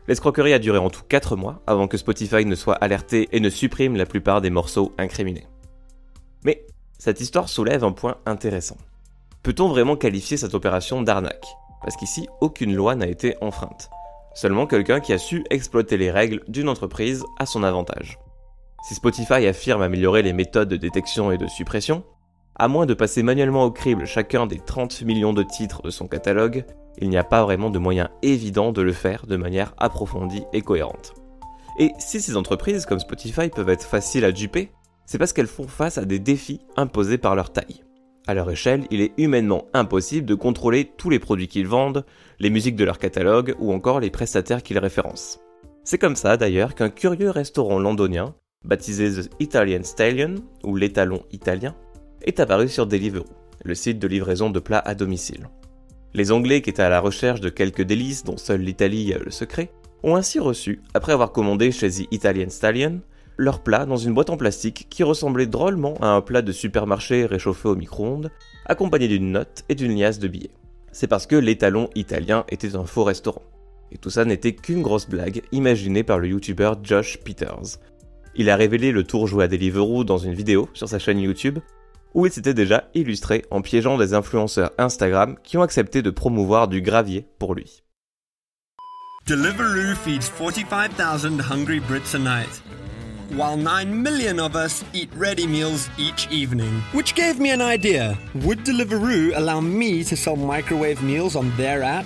L'escroquerie 0.08 0.54
a 0.54 0.60
duré 0.60 0.78
en 0.78 0.90
tout 0.90 1.04
4 1.08 1.36
mois 1.36 1.62
avant 1.68 1.90
que 1.90 1.98
Spotify 1.98 2.46
ne 2.46 2.56
soit 2.56 2.76
alerté 2.76 3.28
et 3.34 3.42
ne 3.42 3.50
supprime 3.50 3.98
la 3.98 4.06
plupart 4.06 4.40
des 4.40 4.50
morceaux 4.50 4.94
incriminés. 4.98 5.48
Mais 6.46 6.66
cette 6.98 7.20
histoire 7.20 7.50
soulève 7.50 7.84
un 7.84 7.92
point 7.92 8.16
intéressant. 8.26 8.78
Peut-on 9.44 9.68
vraiment 9.68 9.98
qualifier 9.98 10.38
cette 10.38 10.54
opération 10.54 11.02
d'arnaque? 11.02 11.46
Parce 11.84 11.98
qu'ici 11.98 12.26
aucune 12.40 12.74
loi 12.74 12.96
n'a 12.96 13.08
été 13.08 13.36
enfreinte. 13.42 13.90
Seulement 14.38 14.68
quelqu'un 14.68 15.00
qui 15.00 15.14
a 15.14 15.18
su 15.18 15.44
exploiter 15.50 15.98
les 15.98 16.12
règles 16.12 16.44
d'une 16.48 16.70
entreprise 16.70 17.26
à 17.40 17.48
son 17.48 17.64
avantage. 17.64 18.20
Si 18.88 18.94
Spotify 18.94 19.48
affirme 19.48 19.82
améliorer 19.82 20.22
les 20.22 20.32
méthodes 20.32 20.70
de 20.70 20.78
détection 20.78 21.32
et 21.32 21.40
de 21.40 21.48
suppression, 21.48 22.04
à 22.56 22.68
moins 22.68 22.86
de 22.86 22.94
passer 22.94 23.24
manuellement 23.24 23.64
au 23.64 23.72
crible 23.72 24.06
chacun 24.06 24.46
des 24.46 24.60
30 24.60 25.02
millions 25.02 25.34
de 25.34 25.42
titres 25.42 25.82
de 25.82 25.90
son 25.90 26.08
catalogue, 26.08 26.66
il 27.00 27.10
n'y 27.10 27.18
a 27.18 27.24
pas 27.24 27.44
vraiment 27.44 27.72
de 27.72 27.80
moyen 27.80 28.12
évident 28.22 28.72
de 28.72 28.84
le 28.84 28.94
faire 28.94 29.26
de 29.26 29.38
manière 29.38 29.74
approfondie 29.80 30.44
et 30.54 30.62
cohérente. 30.62 31.16
Et 31.80 31.94
si 31.98 32.22
ces 32.22 32.38
entreprises 32.38 32.86
comme 32.86 33.00
Spotify 33.00 33.50
peuvent 33.50 33.70
être 33.70 33.88
faciles 33.88 34.24
à 34.24 34.32
duper, 34.32 34.70
c'est 35.08 35.18
parce 35.18 35.34
qu'elles 35.34 35.48
font 35.48 35.68
face 35.68 35.98
à 35.98 36.06
des 36.06 36.20
défis 36.20 36.62
imposés 36.76 37.18
par 37.18 37.36
leur 37.36 37.52
taille. 37.52 37.87
À 38.28 38.34
leur 38.34 38.52
échelle, 38.52 38.84
il 38.92 39.00
est 39.00 39.14
humainement 39.18 39.68
impossible 39.74 40.28
de 40.28 40.36
contrôler 40.36 40.92
tous 40.98 41.10
les 41.10 41.20
produits 41.20 41.48
qu'ils 41.48 41.68
vendent, 41.68 42.06
les 42.40 42.50
musiques 42.50 42.76
de 42.76 42.84
leur 42.84 43.00
catalogue 43.00 43.56
ou 43.58 43.72
encore 43.72 44.02
les 44.02 44.10
prestataires 44.10 44.64
qu'ils 44.64 44.80
référencent. 44.80 45.40
C'est 45.86 45.98
comme 45.98 46.18
ça 46.18 46.36
d'ailleurs 46.36 46.76
qu'un 46.76 46.90
curieux 46.90 47.30
restaurant 47.30 47.80
londonien, 47.80 48.36
baptisé 48.66 49.10
The 49.10 49.30
Italian 49.40 49.84
Stallion 49.84 50.36
ou 50.66 50.76
l'étalon 50.76 51.24
italien, 51.32 51.74
est 52.22 52.42
apparu 52.42 52.68
sur 52.68 52.86
Deliveroo, 52.86 53.26
le 53.64 53.76
site 53.76 54.00
de 54.00 54.08
livraison 54.10 54.50
de 54.50 54.60
plats 54.60 54.84
à 54.86 54.94
domicile. 54.94 55.48
Les 56.14 56.34
Anglais 56.34 56.62
qui 56.62 56.70
étaient 56.70 56.82
à 56.82 56.90
la 56.90 57.00
recherche 57.00 57.40
de 57.40 57.50
quelques 57.50 57.84
délices 57.84 58.26
dont 58.26 58.36
seule 58.36 58.62
l'Italie 58.62 59.14
a 59.14 59.20
le 59.20 59.32
secret, 59.32 59.72
ont 60.04 60.18
ainsi 60.18 60.40
reçu, 60.40 60.82
après 60.94 61.14
avoir 61.14 61.32
commandé 61.32 61.72
chez 61.72 61.90
The 61.90 62.08
Italian 62.12 62.50
Stallion, 62.50 63.00
leur 63.38 63.62
plat 63.62 63.86
dans 63.86 63.98
une 63.98 64.14
boîte 64.14 64.32
en 64.32 64.38
plastique 64.38 64.88
qui 64.90 65.04
ressemblait 65.04 65.46
drôlement 65.46 65.96
à 66.02 66.08
un 66.08 66.22
plat 66.22 66.42
de 66.42 66.52
supermarché 66.52 67.26
réchauffé 67.26 67.70
au 67.70 67.76
micro-ondes, 67.76 68.32
accompagné 68.66 69.08
d'une 69.08 69.32
note 69.32 69.64
et 69.70 69.76
d'une 69.76 69.98
liasse 69.98 70.20
de 70.20 70.28
billets. 70.28 70.52
C'est 70.92 71.08
parce 71.08 71.28
que 71.28 71.36
l'étalon 71.36 71.90
italien 71.96 72.46
était 72.50 72.76
un 72.76 72.86
faux 72.86 73.04
restaurant. 73.04 73.44
Et 73.92 73.98
tout 73.98 74.10
ça 74.10 74.26
n'était 74.26 74.56
qu'une 74.56 74.82
grosse 74.82 75.08
blague 75.08 75.44
imaginée 75.52 76.04
par 76.04 76.20
le 76.20 76.30
youtubeur 76.30 76.84
Josh 76.84 77.20
Peters. 77.20 77.80
Il 78.36 78.50
a 78.50 78.56
révélé 78.56 78.92
le 78.92 79.04
tour 79.04 79.28
joué 79.28 79.46
à 79.46 79.48
Deliveroo 79.48 80.04
dans 80.04 80.18
une 80.18 80.34
vidéo 80.34 80.68
sur 80.74 80.90
sa 80.90 81.00
chaîne 81.00 81.20
YouTube, 81.20 81.60
où 82.14 82.26
il 82.26 82.32
s'était 82.32 82.54
déjà 82.54 82.90
illustré 82.96 83.46
en 83.52 83.62
piégeant 83.62 83.98
des 83.98 84.14
influenceurs 84.14 84.72
Instagram 84.78 85.38
qui 85.44 85.58
ont 85.58 85.62
accepté 85.62 86.02
de 86.02 86.10
promouvoir 86.10 86.68
du 86.68 86.82
gravier 86.82 87.28
pour 87.40 87.54
lui. 87.54 87.84
Deliveroo 89.28 89.94
feeds 89.96 90.30
45,000 90.30 91.42
hungry 91.52 91.80
Brits 91.80 92.16
a 92.16 92.20
night. 92.20 92.62
While 93.32 93.58
9 93.58 93.86
million 94.02 94.40
of 94.40 94.56
us 94.56 94.84
eat 94.94 95.10
ready 95.18 95.48
meals 95.48 95.90
each 95.98 96.28
evening. 96.32 96.82
Which 96.94 97.16
gave 97.16 97.40
me 97.40 97.52
an 97.52 97.62
idea. 97.62 98.18
Would 98.44 98.64
Deliveroo 98.64 99.34
allow 99.36 99.62
me 99.62 100.04
to 100.06 100.16
sell 100.16 100.36
microwave 100.36 101.02
meals 101.04 101.36
on 101.36 101.50
their 101.58 101.84
app? 101.84 102.06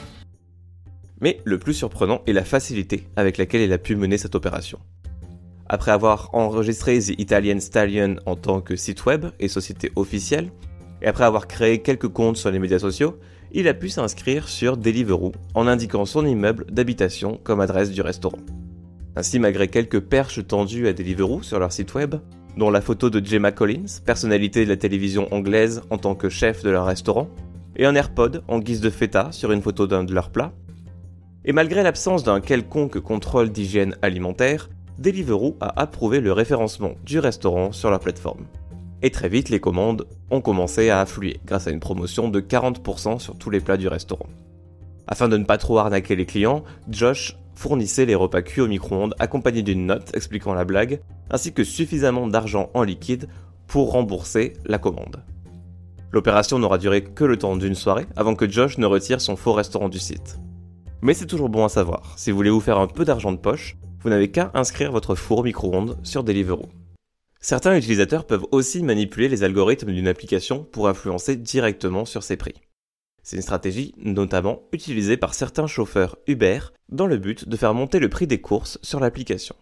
Mais 1.19 1.39
le 1.43 1.59
plus 1.59 1.73
surprenant 1.73 2.21
est 2.25 2.33
la 2.33 2.43
facilité 2.43 3.07
avec 3.15 3.37
laquelle 3.37 3.61
il 3.61 3.73
a 3.73 3.77
pu 3.77 3.95
mener 3.95 4.17
cette 4.17 4.35
opération. 4.35 4.79
Après 5.69 5.91
avoir 5.91 6.29
enregistré 6.33 6.99
The 6.99 7.19
Italian 7.19 7.59
Stallion 7.59 8.15
en 8.25 8.35
tant 8.35 8.59
que 8.59 8.75
site 8.75 9.05
web 9.05 9.27
et 9.39 9.47
société 9.47 9.91
officielle, 9.95 10.51
et 11.01 11.07
après 11.07 11.23
avoir 11.23 11.47
créé 11.47 11.81
quelques 11.81 12.09
comptes 12.09 12.37
sur 12.37 12.51
les 12.51 12.59
médias 12.59 12.79
sociaux, 12.79 13.17
il 13.53 13.67
a 13.67 13.73
pu 13.73 13.89
s'inscrire 13.89 14.49
sur 14.49 14.77
Deliveroo 14.77 15.31
en 15.53 15.67
indiquant 15.67 16.05
son 16.05 16.25
immeuble 16.25 16.65
d'habitation 16.69 17.39
comme 17.43 17.61
adresse 17.61 17.91
du 17.91 18.01
restaurant. 18.01 18.39
Ainsi, 19.15 19.39
malgré 19.39 19.67
quelques 19.67 19.99
perches 19.99 20.45
tendues 20.45 20.87
à 20.87 20.93
Deliveroo 20.93 21.43
sur 21.43 21.59
leur 21.59 21.73
site 21.73 21.93
web, 21.93 22.15
dont 22.57 22.69
la 22.69 22.81
photo 22.81 23.09
de 23.09 23.25
Gemma 23.25 23.51
Collins, 23.51 23.99
personnalité 24.05 24.63
de 24.63 24.69
la 24.69 24.77
télévision 24.77 25.27
anglaise 25.33 25.81
en 25.89 25.97
tant 25.97 26.15
que 26.15 26.29
chef 26.29 26.63
de 26.63 26.69
leur 26.69 26.85
restaurant, 26.85 27.29
et 27.75 27.85
un 27.85 27.95
AirPod 27.95 28.43
en 28.47 28.59
guise 28.59 28.81
de 28.81 28.89
feta 28.89 29.31
sur 29.31 29.51
une 29.51 29.61
photo 29.61 29.87
d'un 29.87 30.03
de 30.03 30.13
leurs 30.13 30.29
plats. 30.29 30.53
Et 31.45 31.53
malgré 31.53 31.83
l'absence 31.83 32.23
d'un 32.23 32.39
quelconque 32.39 32.99
contrôle 32.99 33.49
d'hygiène 33.49 33.95
alimentaire, 34.01 34.69
Deliveroo 34.99 35.57
a 35.59 35.81
approuvé 35.81 36.19
le 36.19 36.31
référencement 36.31 36.93
du 37.03 37.19
restaurant 37.19 37.71
sur 37.71 37.89
leur 37.89 37.99
plateforme. 37.99 38.45
Et 39.01 39.09
très 39.09 39.29
vite, 39.29 39.49
les 39.49 39.59
commandes 39.59 40.05
ont 40.29 40.41
commencé 40.41 40.89
à 40.89 41.01
affluer 41.01 41.39
grâce 41.45 41.67
à 41.67 41.71
une 41.71 41.79
promotion 41.79 42.29
de 42.29 42.39
40% 42.39 43.19
sur 43.19 43.35
tous 43.35 43.49
les 43.49 43.59
plats 43.59 43.77
du 43.77 43.87
restaurant. 43.87 44.27
Afin 45.07 45.27
de 45.27 45.37
ne 45.37 45.45
pas 45.45 45.57
trop 45.57 45.77
arnaquer 45.77 46.15
les 46.15 46.25
clients, 46.25 46.63
Josh 46.89 47.37
fournissait 47.55 48.05
les 48.05 48.15
repas 48.15 48.41
cuits 48.41 48.61
au 48.61 48.67
micro-ondes 48.67 49.15
accompagnés 49.19 49.61
d'une 49.61 49.85
note 49.85 50.15
expliquant 50.15 50.53
la 50.53 50.65
blague, 50.65 51.01
ainsi 51.29 51.53
que 51.53 51.63
suffisamment 51.63 52.27
d'argent 52.27 52.69
en 52.73 52.83
liquide 52.83 53.27
pour 53.67 53.91
rembourser 53.91 54.53
la 54.65 54.77
commande. 54.77 55.23
L'opération 56.11 56.59
n'aura 56.59 56.77
duré 56.77 57.03
que 57.03 57.23
le 57.23 57.37
temps 57.37 57.55
d'une 57.55 57.75
soirée 57.75 58.05
avant 58.15 58.35
que 58.35 58.49
Josh 58.49 58.77
ne 58.77 58.85
retire 58.85 59.21
son 59.21 59.35
faux 59.35 59.53
restaurant 59.53 59.89
du 59.89 59.99
site. 59.99 60.39
Mais 61.01 61.13
c'est 61.13 61.25
toujours 61.25 61.49
bon 61.49 61.65
à 61.65 61.69
savoir, 61.69 62.13
si 62.17 62.31
vous 62.31 62.37
voulez 62.37 62.49
vous 62.49 62.59
faire 62.59 62.79
un 62.79 62.87
peu 62.87 63.05
d'argent 63.05 63.31
de 63.31 63.37
poche, 63.37 63.77
vous 64.01 64.09
n'avez 64.09 64.29
qu'à 64.29 64.51
inscrire 64.53 64.91
votre 64.91 65.15
four 65.15 65.43
micro-ondes 65.43 65.97
sur 66.03 66.23
Deliveroo. 66.23 66.69
Certains 67.39 67.75
utilisateurs 67.75 68.25
peuvent 68.25 68.45
aussi 68.51 68.83
manipuler 68.83 69.27
les 69.27 69.43
algorithmes 69.43 69.91
d'une 69.91 70.07
application 70.07 70.63
pour 70.63 70.87
influencer 70.87 71.35
directement 71.35 72.05
sur 72.05 72.23
ses 72.23 72.37
prix. 72.37 72.55
C'est 73.23 73.35
une 73.35 73.41
stratégie 73.43 73.93
notamment 73.97 74.63
utilisée 74.71 75.15
par 75.15 75.33
certains 75.33 75.67
chauffeurs 75.67 76.17
Uber 76.27 76.59
dans 76.89 77.05
le 77.05 77.17
but 77.17 77.47
de 77.47 77.55
faire 77.55 77.73
monter 77.73 77.99
le 77.99 78.09
prix 78.09 78.25
des 78.25 78.41
courses 78.41 78.79
sur 78.81 78.99
l'application. 78.99 79.55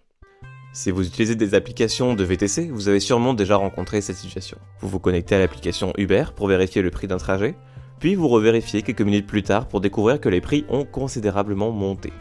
Si 0.71 0.91
vous 0.91 1.05
utilisez 1.05 1.35
des 1.35 1.55
applications 1.55 2.13
de 2.13 2.23
VTC, 2.23 2.69
vous 2.71 2.87
avez 2.87 2.99
sûrement 2.99 3.33
déjà 3.33 3.57
rencontré 3.57 4.01
cette 4.01 4.15
situation. 4.15 4.57
Vous 4.79 4.87
vous 4.87 4.99
connectez 4.99 5.35
à 5.35 5.39
l'application 5.39 5.93
Uber 5.97 6.25
pour 6.35 6.47
vérifier 6.47 6.81
le 6.81 6.91
prix 6.91 7.07
d'un 7.07 7.17
trajet, 7.17 7.55
puis 7.99 8.15
vous 8.15 8.27
revérifiez 8.27 8.81
quelques 8.81 9.01
minutes 9.01 9.27
plus 9.27 9.43
tard 9.43 9.67
pour 9.67 9.81
découvrir 9.81 10.21
que 10.21 10.29
les 10.29 10.41
prix 10.41 10.65
ont 10.69 10.85
considérablement 10.85 11.71
monté. 11.71 12.13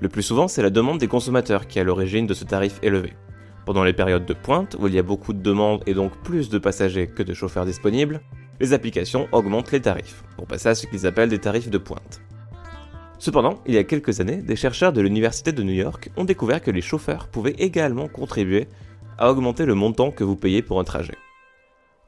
Le 0.00 0.08
plus 0.08 0.22
souvent, 0.22 0.48
c'est 0.48 0.62
la 0.62 0.70
demande 0.70 0.98
des 0.98 1.08
consommateurs 1.08 1.66
qui 1.66 1.78
est 1.78 1.82
à 1.82 1.84
l'origine 1.84 2.26
de 2.26 2.34
ce 2.34 2.44
tarif 2.44 2.78
élevé. 2.82 3.12
Pendant 3.66 3.84
les 3.84 3.92
périodes 3.92 4.26
de 4.26 4.34
pointe, 4.34 4.76
où 4.80 4.88
il 4.88 4.94
y 4.94 4.98
a 4.98 5.02
beaucoup 5.02 5.32
de 5.32 5.42
demandes 5.42 5.82
et 5.86 5.94
donc 5.94 6.16
plus 6.22 6.48
de 6.48 6.58
passagers 6.58 7.08
que 7.08 7.22
de 7.22 7.34
chauffeurs 7.34 7.66
disponibles, 7.66 8.20
les 8.62 8.72
applications 8.72 9.28
augmentent 9.32 9.72
les 9.72 9.80
tarifs, 9.80 10.22
pour 10.36 10.46
passer 10.46 10.68
à 10.68 10.74
ce 10.76 10.86
qu'ils 10.86 11.04
appellent 11.04 11.28
des 11.28 11.40
tarifs 11.40 11.68
de 11.68 11.78
pointe. 11.78 12.20
Cependant, 13.18 13.60
il 13.66 13.74
y 13.74 13.78
a 13.78 13.82
quelques 13.82 14.20
années, 14.20 14.36
des 14.36 14.54
chercheurs 14.54 14.92
de 14.92 15.00
l'Université 15.00 15.50
de 15.50 15.64
New 15.64 15.72
York 15.72 16.10
ont 16.16 16.24
découvert 16.24 16.62
que 16.62 16.70
les 16.70 16.80
chauffeurs 16.80 17.26
pouvaient 17.26 17.56
également 17.58 18.06
contribuer 18.06 18.68
à 19.18 19.32
augmenter 19.32 19.66
le 19.66 19.74
montant 19.74 20.12
que 20.12 20.22
vous 20.22 20.36
payez 20.36 20.62
pour 20.62 20.78
un 20.78 20.84
trajet. 20.84 21.16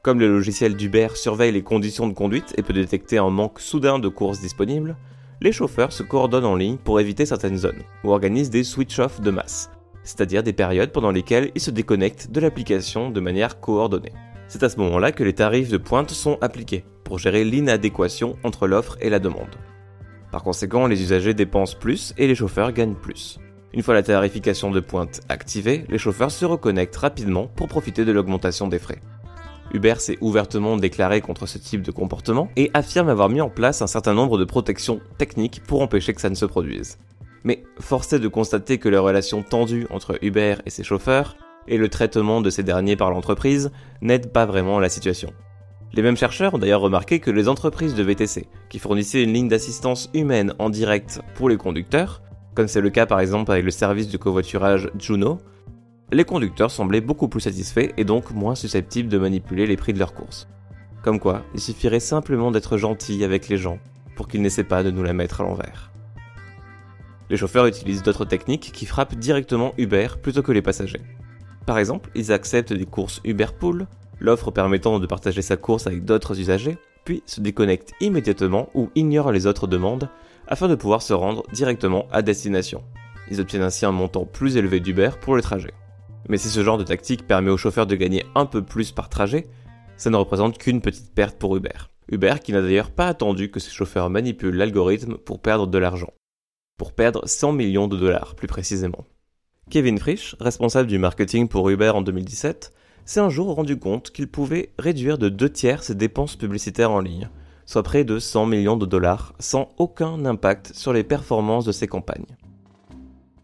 Comme 0.01 0.21
le 0.21 0.29
logiciel 0.29 0.77
d'Uber 0.77 1.09
surveille 1.15 1.51
les 1.51 1.61
conditions 1.61 2.07
de 2.07 2.13
conduite 2.13 2.53
et 2.57 2.63
peut 2.63 2.73
détecter 2.73 3.17
un 3.17 3.29
manque 3.29 3.59
soudain 3.59 3.99
de 3.99 4.07
courses 4.07 4.39
disponibles, 4.39 4.95
les 5.41 5.51
chauffeurs 5.51 5.91
se 5.91 6.03
coordonnent 6.03 6.45
en 6.45 6.55
ligne 6.55 6.77
pour 6.77 7.01
éviter 7.01 7.25
certaines 7.25 7.57
zones, 7.57 7.83
ou 8.05 8.11
organisent 8.11 8.49
des 8.49 8.63
switch-off 8.63 9.19
de 9.19 9.31
masse, 9.31 9.69
c'est-à-dire 10.03 10.41
des 10.41 10.53
périodes 10.53 10.93
pendant 10.93 11.11
lesquelles 11.11 11.51
ils 11.53 11.61
se 11.61 11.71
déconnectent 11.71 12.31
de 12.31 12.39
l'application 12.39 13.09
de 13.09 13.19
manière 13.19 13.59
coordonnée. 13.59 14.13
C'est 14.47 14.63
à 14.63 14.69
ce 14.69 14.77
moment-là 14.77 15.11
que 15.11 15.23
les 15.23 15.33
tarifs 15.33 15.69
de 15.69 15.77
pointe 15.77 16.11
sont 16.11 16.37
appliqués, 16.41 16.85
pour 17.03 17.19
gérer 17.19 17.43
l'inadéquation 17.43 18.37
entre 18.43 18.67
l'offre 18.67 18.97
et 19.01 19.09
la 19.09 19.19
demande. 19.19 19.55
Par 20.31 20.43
conséquent, 20.43 20.87
les 20.87 21.01
usagers 21.01 21.33
dépensent 21.33 21.77
plus 21.79 22.13
et 22.17 22.27
les 22.27 22.35
chauffeurs 22.35 22.71
gagnent 22.71 22.95
plus. 22.95 23.39
Une 23.73 23.83
fois 23.83 23.93
la 23.93 24.03
tarification 24.03 24.71
de 24.71 24.79
pointe 24.79 25.21
activée, 25.29 25.85
les 25.89 25.97
chauffeurs 25.97 26.31
se 26.31 26.45
reconnectent 26.45 26.95
rapidement 26.95 27.47
pour 27.47 27.67
profiter 27.67 28.05
de 28.05 28.11
l'augmentation 28.11 28.67
des 28.67 28.79
frais. 28.79 29.01
Uber 29.73 29.95
s'est 29.97 30.17
ouvertement 30.21 30.77
déclaré 30.77 31.21
contre 31.21 31.45
ce 31.45 31.57
type 31.57 31.81
de 31.81 31.91
comportement 31.91 32.49
et 32.55 32.71
affirme 32.73 33.09
avoir 33.09 33.29
mis 33.29 33.41
en 33.41 33.49
place 33.49 33.81
un 33.81 33.87
certain 33.87 34.13
nombre 34.13 34.37
de 34.37 34.45
protections 34.45 35.01
techniques 35.17 35.61
pour 35.67 35.81
empêcher 35.81 36.13
que 36.13 36.21
ça 36.21 36.29
ne 36.29 36.35
se 36.35 36.45
produise. 36.45 36.97
Mais 37.43 37.63
force 37.79 38.13
est 38.13 38.19
de 38.19 38.27
constater 38.27 38.77
que 38.77 38.89
la 38.89 39.01
relation 39.01 39.43
tendue 39.43 39.87
entre 39.89 40.17
Uber 40.21 40.55
et 40.65 40.69
ses 40.69 40.83
chauffeurs 40.83 41.35
et 41.67 41.77
le 41.77 41.89
traitement 41.89 42.41
de 42.41 42.49
ces 42.49 42.63
derniers 42.63 42.95
par 42.95 43.11
l'entreprise 43.11 43.71
n'aide 44.01 44.31
pas 44.31 44.45
vraiment 44.45 44.79
la 44.79 44.89
situation. 44.89 45.33
Les 45.93 46.01
mêmes 46.01 46.17
chercheurs 46.17 46.53
ont 46.53 46.57
d'ailleurs 46.57 46.81
remarqué 46.81 47.19
que 47.19 47.31
les 47.31 47.47
entreprises 47.47 47.95
de 47.95 48.03
VTC, 48.03 48.47
qui 48.69 48.79
fournissaient 48.79 49.23
une 49.23 49.33
ligne 49.33 49.47
d'assistance 49.47 50.09
humaine 50.13 50.53
en 50.59 50.69
direct 50.69 51.21
pour 51.35 51.47
les 51.47 51.57
conducteurs, 51.57 52.21
comme 52.53 52.67
c'est 52.67 52.81
le 52.81 52.89
cas 52.89 53.05
par 53.05 53.19
exemple 53.19 53.51
avec 53.51 53.63
le 53.63 53.71
service 53.71 54.09
de 54.09 54.17
covoiturage 54.17 54.89
Juno, 54.99 55.39
les 56.11 56.23
conducteurs 56.23 56.71
semblaient 56.71 57.01
beaucoup 57.01 57.27
plus 57.27 57.41
satisfaits 57.41 57.91
et 57.97 58.03
donc 58.03 58.31
moins 58.31 58.55
susceptibles 58.55 59.09
de 59.09 59.17
manipuler 59.17 59.65
les 59.65 59.77
prix 59.77 59.93
de 59.93 59.99
leurs 59.99 60.13
courses. 60.13 60.47
Comme 61.03 61.19
quoi, 61.19 61.43
il 61.53 61.59
suffirait 61.59 61.99
simplement 61.99 62.51
d'être 62.51 62.77
gentil 62.77 63.23
avec 63.23 63.47
les 63.47 63.57
gens 63.57 63.79
pour 64.15 64.27
qu'ils 64.27 64.41
n'essaient 64.41 64.63
pas 64.63 64.83
de 64.83 64.91
nous 64.91 65.03
la 65.03 65.13
mettre 65.13 65.41
à 65.41 65.43
l'envers. 65.43 65.91
Les 67.29 67.37
chauffeurs 67.37 67.65
utilisent 67.65 68.03
d'autres 68.03 68.25
techniques 68.25 68.71
qui 68.71 68.85
frappent 68.85 69.15
directement 69.15 69.73
Uber 69.77 70.07
plutôt 70.21 70.43
que 70.43 70.51
les 70.51 70.61
passagers. 70.61 71.01
Par 71.65 71.79
exemple, 71.79 72.09
ils 72.15 72.31
acceptent 72.31 72.73
des 72.73 72.85
courses 72.85 73.21
Uber 73.23 73.47
Pool, 73.59 73.87
l'offre 74.19 74.51
permettant 74.51 74.99
de 74.99 75.07
partager 75.07 75.41
sa 75.41 75.57
course 75.57 75.87
avec 75.87 76.05
d'autres 76.05 76.39
usagers, 76.39 76.77
puis 77.05 77.23
se 77.25 77.41
déconnectent 77.41 77.93
immédiatement 78.01 78.69
ou 78.73 78.89
ignorent 78.95 79.31
les 79.31 79.47
autres 79.47 79.67
demandes 79.67 80.09
afin 80.47 80.67
de 80.67 80.75
pouvoir 80.75 81.01
se 81.01 81.13
rendre 81.13 81.43
directement 81.53 82.07
à 82.11 82.21
destination. 82.21 82.83
Ils 83.31 83.41
obtiennent 83.41 83.63
ainsi 83.63 83.85
un 83.85 83.91
montant 83.91 84.25
plus 84.25 84.57
élevé 84.57 84.79
d'Uber 84.79 85.11
pour 85.19 85.35
le 85.35 85.41
trajet. 85.41 85.73
Mais 86.29 86.37
si 86.37 86.49
ce 86.49 86.63
genre 86.63 86.77
de 86.77 86.83
tactique 86.83 87.27
permet 87.27 87.51
aux 87.51 87.57
chauffeurs 87.57 87.87
de 87.87 87.95
gagner 87.95 88.25
un 88.35 88.45
peu 88.45 88.63
plus 88.63 88.91
par 88.91 89.09
trajet, 89.09 89.47
ça 89.97 90.09
ne 90.09 90.17
représente 90.17 90.57
qu'une 90.57 90.81
petite 90.81 91.13
perte 91.13 91.37
pour 91.37 91.55
Uber. 91.55 91.89
Uber 92.11 92.35
qui 92.43 92.51
n'a 92.51 92.61
d'ailleurs 92.61 92.91
pas 92.91 93.07
attendu 93.07 93.49
que 93.49 93.59
ses 93.59 93.71
chauffeurs 93.71 94.09
manipulent 94.09 94.55
l'algorithme 94.55 95.17
pour 95.17 95.41
perdre 95.41 95.67
de 95.67 95.77
l'argent. 95.77 96.13
Pour 96.77 96.93
perdre 96.93 97.27
100 97.27 97.53
millions 97.53 97.87
de 97.87 97.97
dollars 97.97 98.35
plus 98.35 98.47
précisément. 98.47 99.05
Kevin 99.69 99.97
Frisch, 99.97 100.35
responsable 100.39 100.87
du 100.87 100.99
marketing 100.99 101.47
pour 101.47 101.69
Uber 101.69 101.89
en 101.89 102.03
2017, 102.03 102.71
s'est 103.03 103.19
un 103.19 103.29
jour 103.29 103.55
rendu 103.55 103.77
compte 103.77 104.11
qu'il 104.11 104.27
pouvait 104.27 104.69
réduire 104.77 105.17
de 105.17 105.27
deux 105.27 105.49
tiers 105.49 105.81
ses 105.81 105.95
dépenses 105.95 106.35
publicitaires 106.35 106.91
en 106.91 106.99
ligne, 106.99 107.29
soit 107.65 107.81
près 107.81 108.03
de 108.03 108.19
100 108.19 108.45
millions 108.45 108.77
de 108.77 108.85
dollars, 108.85 109.33
sans 109.39 109.69
aucun 109.77 110.23
impact 110.25 110.71
sur 110.75 110.93
les 110.93 111.03
performances 111.03 111.65
de 111.65 111.71
ses 111.71 111.87
campagnes. 111.87 112.37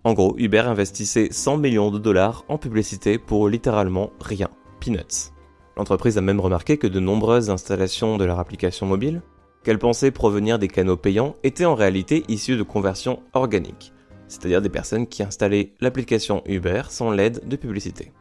En 0.04 0.13
gros, 0.13 0.36
Uber 0.38 0.60
investissait 0.60 1.30
100 1.32 1.58
millions 1.58 1.90
de 1.90 1.98
dollars 1.98 2.46
en 2.50 2.60
publicité 2.60 3.18
pour 3.18 3.50
littéralement 3.50 4.12
rien, 4.20 4.50
peanuts. 4.80 5.32
L'entreprise 5.75 6.20
a 6.20 6.22
même 6.22 6.40
remarqué 6.40 6.78
que 6.78 6.88
de 6.88 7.00
nombreuses 7.00 7.50
installations 7.50 8.18
de 8.18 8.25
leur 8.25 8.40
application 8.40 8.86
mobile, 8.86 9.24
qu'elle 9.63 9.80
pensait 9.80 10.12
provenir 10.12 10.60
des 10.60 10.68
canaux 10.68 10.98
payants, 10.98 11.36
étaient 11.44 11.66
en 11.66 11.75
réalité 11.75 12.24
issues 12.28 12.58
de 12.58 12.63
conversions 12.63 13.22
organiques, 13.34 13.92
c'est-à-dire 14.32 14.62
des 14.62 14.70
personnes 14.70 15.08
qui 15.08 15.24
installaient 15.24 15.74
l'application 15.82 16.42
Uber 16.46 16.84
sans 16.90 17.12
l'aide 17.12 17.48
de 17.48 17.56
publicité. 17.58 18.14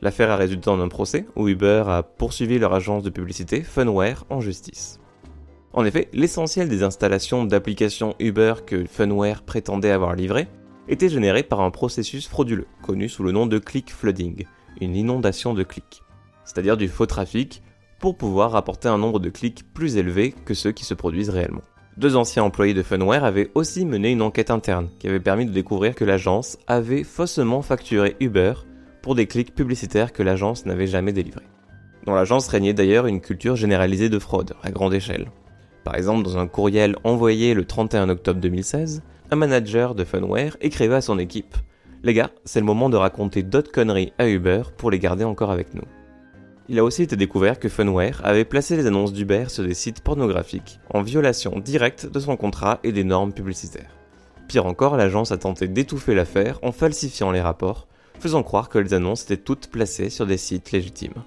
L'affaire 0.00 0.30
a 0.30 0.36
résulté 0.36 0.70
en 0.70 0.80
un 0.80 0.88
procès 0.88 1.26
où 1.36 1.46
Uber 1.46 1.84
a 1.88 2.02
poursuivi 2.02 2.58
leur 2.58 2.72
agence 2.72 3.02
de 3.02 3.10
publicité 3.10 3.62
Funware 3.62 4.24
en 4.30 4.40
justice. 4.40 4.98
En 5.74 5.84
effet, 5.84 6.08
l'essentiel 6.14 6.70
des 6.70 6.82
installations 6.82 7.44
d'applications 7.44 8.14
Uber 8.18 8.54
que 8.66 8.86
Funware 8.86 9.42
prétendait 9.42 9.90
avoir 9.90 10.14
livrées 10.14 10.48
était 10.88 11.10
généré 11.10 11.42
par 11.42 11.60
un 11.60 11.70
processus 11.70 12.26
frauduleux, 12.26 12.66
connu 12.82 13.10
sous 13.10 13.22
le 13.22 13.32
nom 13.32 13.46
de 13.46 13.58
click 13.58 13.92
flooding, 13.92 14.46
une 14.80 14.96
inondation 14.96 15.52
de 15.52 15.62
clics, 15.62 16.02
c'est-à-dire 16.44 16.78
du 16.78 16.88
faux 16.88 17.06
trafic 17.06 17.62
pour 18.00 18.16
pouvoir 18.16 18.52
rapporter 18.52 18.88
un 18.88 18.98
nombre 18.98 19.20
de 19.20 19.28
clics 19.28 19.64
plus 19.74 19.98
élevé 19.98 20.32
que 20.32 20.54
ceux 20.54 20.72
qui 20.72 20.86
se 20.86 20.94
produisent 20.94 21.30
réellement. 21.30 21.62
Deux 21.98 22.16
anciens 22.16 22.44
employés 22.44 22.72
de 22.72 22.82
Funware 22.82 23.24
avaient 23.24 23.50
aussi 23.54 23.84
mené 23.84 24.12
une 24.12 24.22
enquête 24.22 24.50
interne 24.50 24.88
qui 24.98 25.08
avait 25.08 25.20
permis 25.20 25.44
de 25.44 25.52
découvrir 25.52 25.94
que 25.94 26.06
l'agence 26.06 26.56
avait 26.66 27.04
faussement 27.04 27.60
facturé 27.60 28.16
Uber 28.18 28.54
pour 29.02 29.14
des 29.14 29.26
clics 29.26 29.54
publicitaires 29.54 30.14
que 30.14 30.22
l'agence 30.22 30.64
n'avait 30.64 30.86
jamais 30.86 31.12
délivrés. 31.12 31.44
Dans 32.06 32.14
l'agence 32.14 32.48
régnait 32.48 32.72
d'ailleurs 32.72 33.06
une 33.06 33.20
culture 33.20 33.56
généralisée 33.56 34.08
de 34.08 34.18
fraude 34.18 34.54
à 34.62 34.70
grande 34.70 34.94
échelle. 34.94 35.30
Par 35.84 35.94
exemple, 35.94 36.24
dans 36.24 36.38
un 36.38 36.46
courriel 36.46 36.96
envoyé 37.04 37.52
le 37.52 37.66
31 37.66 38.08
octobre 38.08 38.40
2016, 38.40 39.02
un 39.30 39.36
manager 39.36 39.94
de 39.94 40.04
Funware 40.04 40.56
écrivait 40.62 40.94
à 40.94 41.00
son 41.02 41.18
équipe 41.18 41.56
Les 42.04 42.14
gars, 42.14 42.30
c'est 42.44 42.60
le 42.60 42.66
moment 42.66 42.88
de 42.88 42.96
raconter 42.96 43.42
d'autres 43.42 43.70
conneries 43.70 44.14
à 44.18 44.28
Uber 44.28 44.62
pour 44.78 44.90
les 44.90 44.98
garder 44.98 45.24
encore 45.24 45.50
avec 45.50 45.74
nous. 45.74 45.84
Il 46.72 46.78
a 46.78 46.84
aussi 46.84 47.02
été 47.02 47.16
découvert 47.16 47.58
que 47.58 47.68
Funware 47.68 48.22
avait 48.24 48.46
placé 48.46 48.76
les 48.76 48.86
annonces 48.86 49.12
d'Uber 49.12 49.44
sur 49.48 49.62
des 49.62 49.74
sites 49.74 50.00
pornographiques, 50.00 50.80
en 50.88 51.02
violation 51.02 51.58
directe 51.58 52.06
de 52.06 52.18
son 52.18 52.38
contrat 52.38 52.80
et 52.82 52.92
des 52.92 53.04
normes 53.04 53.34
publicitaires. 53.34 53.94
Pire 54.48 54.64
encore, 54.64 54.96
l'agence 54.96 55.32
a 55.32 55.36
tenté 55.36 55.68
d'étouffer 55.68 56.14
l'affaire 56.14 56.58
en 56.62 56.72
falsifiant 56.72 57.30
les 57.30 57.42
rapports, 57.42 57.88
faisant 58.18 58.42
croire 58.42 58.70
que 58.70 58.78
les 58.78 58.94
annonces 58.94 59.24
étaient 59.24 59.36
toutes 59.36 59.66
placées 59.66 60.08
sur 60.08 60.24
des 60.24 60.38
sites 60.38 60.72
légitimes. 60.72 61.24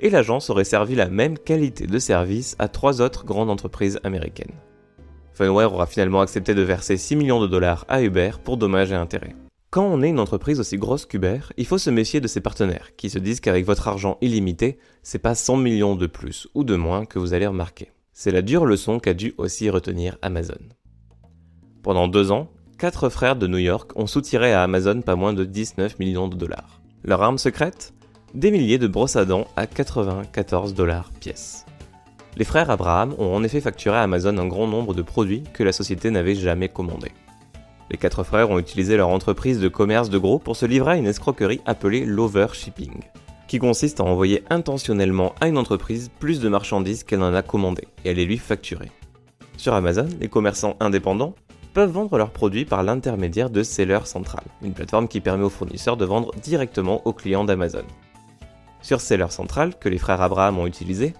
Et 0.00 0.10
l'agence 0.10 0.50
aurait 0.50 0.64
servi 0.64 0.96
la 0.96 1.08
même 1.08 1.38
qualité 1.38 1.86
de 1.86 1.98
service 2.00 2.56
à 2.58 2.66
trois 2.66 3.00
autres 3.00 3.24
grandes 3.24 3.50
entreprises 3.50 4.00
américaines. 4.02 4.56
Funware 5.34 5.72
aura 5.72 5.86
finalement 5.86 6.20
accepté 6.20 6.56
de 6.56 6.62
verser 6.62 6.96
6 6.96 7.14
millions 7.14 7.40
de 7.40 7.46
dollars 7.46 7.84
à 7.88 8.02
Uber 8.02 8.32
pour 8.42 8.56
dommages 8.56 8.90
et 8.90 8.96
intérêts. 8.96 9.36
Quand 9.70 9.84
on 9.84 10.00
est 10.00 10.08
une 10.08 10.18
entreprise 10.18 10.60
aussi 10.60 10.78
grosse 10.78 11.04
qu'Uber, 11.04 11.40
il 11.58 11.66
faut 11.66 11.76
se 11.76 11.90
méfier 11.90 12.22
de 12.22 12.26
ses 12.26 12.40
partenaires, 12.40 12.96
qui 12.96 13.10
se 13.10 13.18
disent 13.18 13.40
qu'avec 13.40 13.66
votre 13.66 13.86
argent 13.86 14.16
illimité, 14.22 14.78
c'est 15.02 15.18
pas 15.18 15.34
100 15.34 15.58
millions 15.58 15.94
de 15.94 16.06
plus 16.06 16.48
ou 16.54 16.64
de 16.64 16.74
moins 16.74 17.04
que 17.04 17.18
vous 17.18 17.34
allez 17.34 17.46
remarquer. 17.46 17.92
C'est 18.14 18.30
la 18.30 18.40
dure 18.40 18.64
leçon 18.64 18.98
qu'a 18.98 19.12
dû 19.12 19.34
aussi 19.36 19.68
retenir 19.68 20.16
Amazon. 20.22 20.58
Pendant 21.82 22.08
deux 22.08 22.32
ans, 22.32 22.48
quatre 22.78 23.10
frères 23.10 23.36
de 23.36 23.46
New 23.46 23.58
York 23.58 23.92
ont 23.94 24.06
soutiré 24.06 24.54
à 24.54 24.62
Amazon 24.62 25.02
pas 25.02 25.16
moins 25.16 25.34
de 25.34 25.44
19 25.44 25.98
millions 25.98 26.28
de 26.28 26.36
dollars. 26.36 26.80
Leur 27.04 27.22
arme 27.22 27.36
secrète? 27.36 27.92
Des 28.32 28.50
milliers 28.50 28.78
de 28.78 28.88
brosses 28.88 29.16
à 29.16 29.26
dents 29.26 29.48
à 29.54 29.66
94 29.66 30.72
dollars 30.72 31.10
pièce. 31.20 31.66
Les 32.38 32.44
frères 32.44 32.70
Abraham 32.70 33.14
ont 33.18 33.34
en 33.34 33.42
effet 33.42 33.60
facturé 33.60 33.98
à 33.98 34.02
Amazon 34.02 34.38
un 34.38 34.48
grand 34.48 34.66
nombre 34.66 34.94
de 34.94 35.02
produits 35.02 35.42
que 35.52 35.62
la 35.62 35.72
société 35.72 36.10
n'avait 36.10 36.34
jamais 36.34 36.70
commandés. 36.70 37.12
Les 37.90 37.96
quatre 37.96 38.22
frères 38.22 38.50
ont 38.50 38.58
utilisé 38.58 38.96
leur 38.96 39.08
entreprise 39.08 39.60
de 39.60 39.68
commerce 39.68 40.10
de 40.10 40.18
gros 40.18 40.38
pour 40.38 40.56
se 40.56 40.66
livrer 40.66 40.92
à 40.92 40.96
une 40.96 41.06
escroquerie 41.06 41.60
appelée 41.64 42.04
l'overshipping, 42.04 43.00
qui 43.46 43.58
consiste 43.58 44.00
à 44.00 44.04
envoyer 44.04 44.44
intentionnellement 44.50 45.34
à 45.40 45.48
une 45.48 45.56
entreprise 45.56 46.10
plus 46.20 46.40
de 46.40 46.48
marchandises 46.48 47.02
qu'elle 47.02 47.22
en 47.22 47.34
a 47.34 47.42
commandé 47.42 47.88
et 48.04 48.10
à 48.10 48.12
les 48.12 48.26
lui 48.26 48.36
facturer. 48.36 48.90
Sur 49.56 49.72
Amazon, 49.72 50.06
les 50.20 50.28
commerçants 50.28 50.76
indépendants 50.80 51.34
peuvent 51.72 51.90
vendre 51.90 52.18
leurs 52.18 52.30
produits 52.30 52.64
par 52.64 52.82
l'intermédiaire 52.82 53.50
de 53.50 53.62
Seller 53.62 54.00
Central, 54.04 54.44
une 54.62 54.74
plateforme 54.74 55.08
qui 55.08 55.20
permet 55.20 55.44
aux 55.44 55.50
fournisseurs 55.50 55.96
de 55.96 56.04
vendre 56.04 56.32
directement 56.42 57.06
aux 57.06 57.12
clients 57.12 57.44
d'Amazon. 57.44 57.84
Sur 58.82 59.00
Seller 59.00 59.30
Central, 59.30 59.78
que 59.78 59.88
les 59.88 59.98
frères 59.98 60.20
Abraham 60.20 60.58
ont 60.58 60.66
utilisé, 60.66 61.14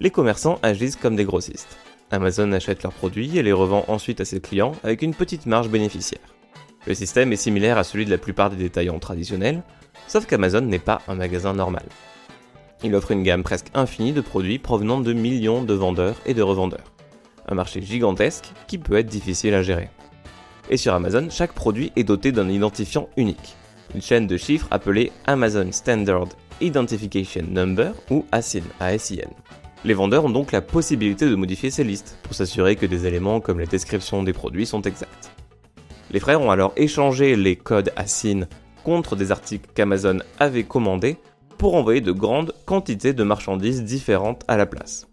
les 0.00 0.10
commerçants 0.10 0.58
agissent 0.62 0.96
comme 0.96 1.16
des 1.16 1.24
grossistes. 1.24 1.76
Amazon 2.10 2.52
achète 2.52 2.82
leurs 2.82 2.92
produits 2.92 3.38
et 3.38 3.42
les 3.42 3.52
revend 3.52 3.84
ensuite 3.88 4.20
à 4.20 4.24
ses 4.24 4.40
clients 4.40 4.72
avec 4.82 5.02
une 5.02 5.14
petite 5.14 5.46
marge 5.46 5.68
bénéficiaire. 5.68 6.20
Le 6.86 6.94
système 6.94 7.32
est 7.32 7.36
similaire 7.36 7.78
à 7.78 7.84
celui 7.84 8.04
de 8.04 8.10
la 8.10 8.18
plupart 8.18 8.50
des 8.50 8.56
détaillants 8.56 8.98
traditionnels, 8.98 9.62
sauf 10.06 10.26
qu'Amazon 10.26 10.60
n'est 10.60 10.78
pas 10.78 11.00
un 11.08 11.14
magasin 11.14 11.54
normal. 11.54 11.84
Il 12.82 12.94
offre 12.94 13.12
une 13.12 13.22
gamme 13.22 13.42
presque 13.42 13.68
infinie 13.74 14.12
de 14.12 14.20
produits 14.20 14.58
provenant 14.58 15.00
de 15.00 15.12
millions 15.14 15.62
de 15.62 15.72
vendeurs 15.72 16.16
et 16.26 16.34
de 16.34 16.42
revendeurs. 16.42 16.92
Un 17.48 17.54
marché 17.54 17.80
gigantesque 17.80 18.52
qui 18.66 18.78
peut 18.78 18.98
être 18.98 19.06
difficile 19.06 19.54
à 19.54 19.62
gérer. 19.62 19.88
Et 20.70 20.76
sur 20.76 20.94
Amazon, 20.94 21.28
chaque 21.30 21.52
produit 21.52 21.92
est 21.96 22.04
doté 22.04 22.32
d'un 22.32 22.48
identifiant 22.48 23.08
unique, 23.16 23.56
une 23.94 24.02
chaîne 24.02 24.26
de 24.26 24.36
chiffres 24.36 24.68
appelée 24.70 25.12
Amazon 25.26 25.72
Standard 25.72 26.28
Identification 26.60 27.44
Number 27.48 27.92
ou 28.10 28.24
ASIN. 28.32 28.62
Les 29.84 29.92
vendeurs 29.92 30.24
ont 30.24 30.30
donc 30.30 30.50
la 30.52 30.62
possibilité 30.62 31.28
de 31.28 31.34
modifier 31.34 31.70
ces 31.70 31.84
listes 31.84 32.16
pour 32.22 32.34
s'assurer 32.34 32.74
que 32.74 32.86
des 32.86 33.06
éléments 33.06 33.40
comme 33.40 33.60
les 33.60 33.66
descriptions 33.66 34.22
des 34.22 34.32
produits 34.32 34.64
sont 34.64 34.80
exacts. 34.80 35.30
Les 36.10 36.20
frères 36.20 36.40
ont 36.40 36.50
alors 36.50 36.72
échangé 36.76 37.36
les 37.36 37.54
codes 37.54 37.92
ASIN 37.94 38.46
contre 38.82 39.14
des 39.14 39.30
articles 39.30 39.68
qu'Amazon 39.74 40.20
avait 40.38 40.64
commandés 40.64 41.18
pour 41.58 41.74
envoyer 41.74 42.00
de 42.00 42.12
grandes 42.12 42.54
quantités 42.64 43.12
de 43.12 43.24
marchandises 43.24 43.84
différentes 43.84 44.42
à 44.48 44.56
la 44.56 44.64
place. 44.64 45.06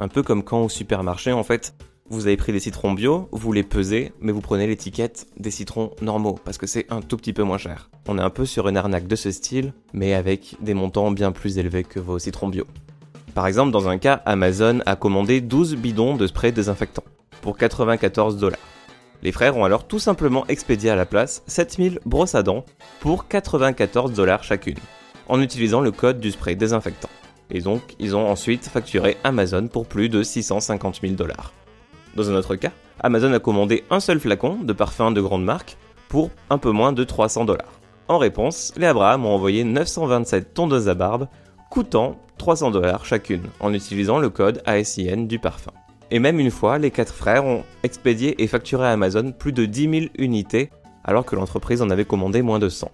Un 0.00 0.08
peu 0.08 0.24
comme 0.24 0.42
quand 0.42 0.64
au 0.64 0.68
supermarché, 0.68 1.30
en 1.30 1.44
fait, 1.44 1.74
vous 2.10 2.26
avez 2.26 2.36
pris 2.36 2.52
des 2.52 2.60
citrons 2.60 2.92
bio, 2.92 3.28
vous 3.30 3.52
les 3.52 3.62
pesez, 3.62 4.12
mais 4.20 4.32
vous 4.32 4.40
prenez 4.40 4.66
l'étiquette 4.66 5.26
des 5.38 5.50
citrons 5.50 5.92
normaux, 6.02 6.38
parce 6.44 6.58
que 6.58 6.66
c'est 6.66 6.86
un 6.90 7.00
tout 7.00 7.16
petit 7.16 7.32
peu 7.32 7.42
moins 7.44 7.58
cher. 7.58 7.90
On 8.08 8.18
est 8.18 8.22
un 8.22 8.30
peu 8.30 8.44
sur 8.44 8.68
une 8.68 8.76
arnaque 8.76 9.06
de 9.06 9.16
ce 9.16 9.30
style, 9.30 9.72
mais 9.92 10.14
avec 10.14 10.56
des 10.60 10.74
montants 10.74 11.10
bien 11.12 11.32
plus 11.32 11.58
élevés 11.58 11.84
que 11.84 12.00
vos 12.00 12.18
citrons 12.18 12.48
bio. 12.48 12.66
Par 13.36 13.46
exemple, 13.46 13.70
dans 13.70 13.86
un 13.86 13.98
cas, 13.98 14.22
Amazon 14.24 14.80
a 14.86 14.96
commandé 14.96 15.42
12 15.42 15.76
bidons 15.76 16.16
de 16.16 16.26
spray 16.26 16.52
désinfectant 16.52 17.04
pour 17.42 17.58
94 17.58 18.38
dollars. 18.38 18.58
Les 19.22 19.30
frères 19.30 19.58
ont 19.58 19.66
alors 19.66 19.86
tout 19.86 19.98
simplement 19.98 20.46
expédié 20.46 20.88
à 20.88 20.96
la 20.96 21.04
place 21.04 21.42
7000 21.46 22.00
brosses 22.06 22.34
à 22.34 22.42
dents 22.42 22.64
pour 22.98 23.28
94 23.28 24.14
dollars 24.14 24.42
chacune, 24.42 24.78
en 25.28 25.42
utilisant 25.42 25.82
le 25.82 25.90
code 25.90 26.18
du 26.18 26.30
spray 26.30 26.56
désinfectant. 26.56 27.10
Et 27.50 27.60
donc, 27.60 27.82
ils 27.98 28.16
ont 28.16 28.26
ensuite 28.26 28.64
facturé 28.68 29.18
Amazon 29.22 29.68
pour 29.68 29.84
plus 29.84 30.08
de 30.08 30.22
650 30.22 31.00
000 31.02 31.12
dollars. 31.12 31.52
Dans 32.14 32.30
un 32.30 32.36
autre 32.36 32.56
cas, 32.56 32.72
Amazon 33.00 33.34
a 33.34 33.38
commandé 33.38 33.84
un 33.90 34.00
seul 34.00 34.18
flacon 34.18 34.60
de 34.62 34.72
parfum 34.72 35.10
de 35.10 35.20
grande 35.20 35.44
marque 35.44 35.76
pour 36.08 36.30
un 36.48 36.56
peu 36.56 36.70
moins 36.70 36.94
de 36.94 37.04
300 37.04 37.44
dollars. 37.44 37.80
En 38.08 38.16
réponse, 38.16 38.72
les 38.78 38.86
Abraham 38.86 39.26
ont 39.26 39.34
envoyé 39.34 39.62
927 39.62 40.54
tondeuses 40.54 40.88
à 40.88 40.94
barbe 40.94 41.28
coûtant 41.70 42.16
300 42.38 42.70
dollars 42.70 43.04
chacune 43.04 43.44
en 43.60 43.72
utilisant 43.72 44.18
le 44.18 44.30
code 44.30 44.62
ASIN 44.66 45.24
du 45.26 45.38
parfum. 45.38 45.72
Et 46.10 46.18
même 46.18 46.38
une 46.38 46.50
fois, 46.50 46.78
les 46.78 46.90
quatre 46.90 47.14
frères 47.14 47.44
ont 47.44 47.64
expédié 47.82 48.42
et 48.42 48.46
facturé 48.46 48.86
à 48.86 48.92
Amazon 48.92 49.32
plus 49.32 49.52
de 49.52 49.64
10 49.64 50.00
000 50.00 50.06
unités 50.18 50.70
alors 51.04 51.24
que 51.24 51.36
l'entreprise 51.36 51.82
en 51.82 51.90
avait 51.90 52.04
commandé 52.04 52.42
moins 52.42 52.58
de 52.58 52.68
100. 52.68 52.90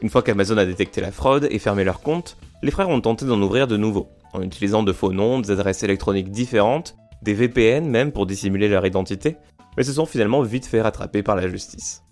Une 0.00 0.10
fois 0.10 0.22
qu'Amazon 0.22 0.56
a 0.56 0.64
détecté 0.64 1.00
la 1.00 1.12
fraude 1.12 1.46
et 1.50 1.58
fermé 1.58 1.84
leur 1.84 2.00
compte, 2.00 2.36
les 2.62 2.70
frères 2.70 2.88
ont 2.88 3.00
tenté 3.00 3.24
d'en 3.24 3.40
ouvrir 3.40 3.66
de 3.66 3.76
nouveaux, 3.76 4.08
en 4.32 4.42
utilisant 4.42 4.82
de 4.82 4.92
faux 4.92 5.12
noms, 5.12 5.40
des 5.40 5.50
adresses 5.50 5.82
électroniques 5.82 6.30
différentes, 6.30 6.96
des 7.22 7.34
VPN 7.34 7.88
même 7.88 8.12
pour 8.12 8.26
dissimuler 8.26 8.68
leur 8.68 8.84
identité, 8.84 9.36
mais 9.76 9.84
se 9.84 9.92
sont 9.92 10.06
finalement 10.06 10.42
vite 10.42 10.66
fait 10.66 10.80
rattraper 10.80 11.22
par 11.22 11.36
la 11.36 11.48
justice. 11.48 12.02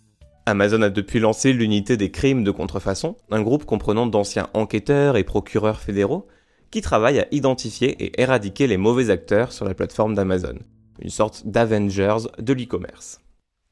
Amazon 0.46 0.82
a 0.82 0.90
depuis 0.90 1.20
lancé 1.20 1.52
l'unité 1.52 1.96
des 1.96 2.10
crimes 2.10 2.44
de 2.44 2.50
contrefaçon, 2.50 3.16
un 3.30 3.42
groupe 3.42 3.64
comprenant 3.64 4.06
d'anciens 4.06 4.48
enquêteurs 4.54 5.16
et 5.16 5.24
procureurs 5.24 5.80
fédéraux 5.80 6.26
qui 6.70 6.80
travaillent 6.80 7.20
à 7.20 7.26
identifier 7.30 8.02
et 8.02 8.20
éradiquer 8.20 8.66
les 8.66 8.76
mauvais 8.76 9.10
acteurs 9.10 9.52
sur 9.52 9.64
la 9.64 9.74
plateforme 9.74 10.14
d'Amazon, 10.14 10.58
une 11.00 11.10
sorte 11.10 11.46
d'Avengers 11.46 12.28
de 12.38 12.52
l'e-commerce. 12.52 13.20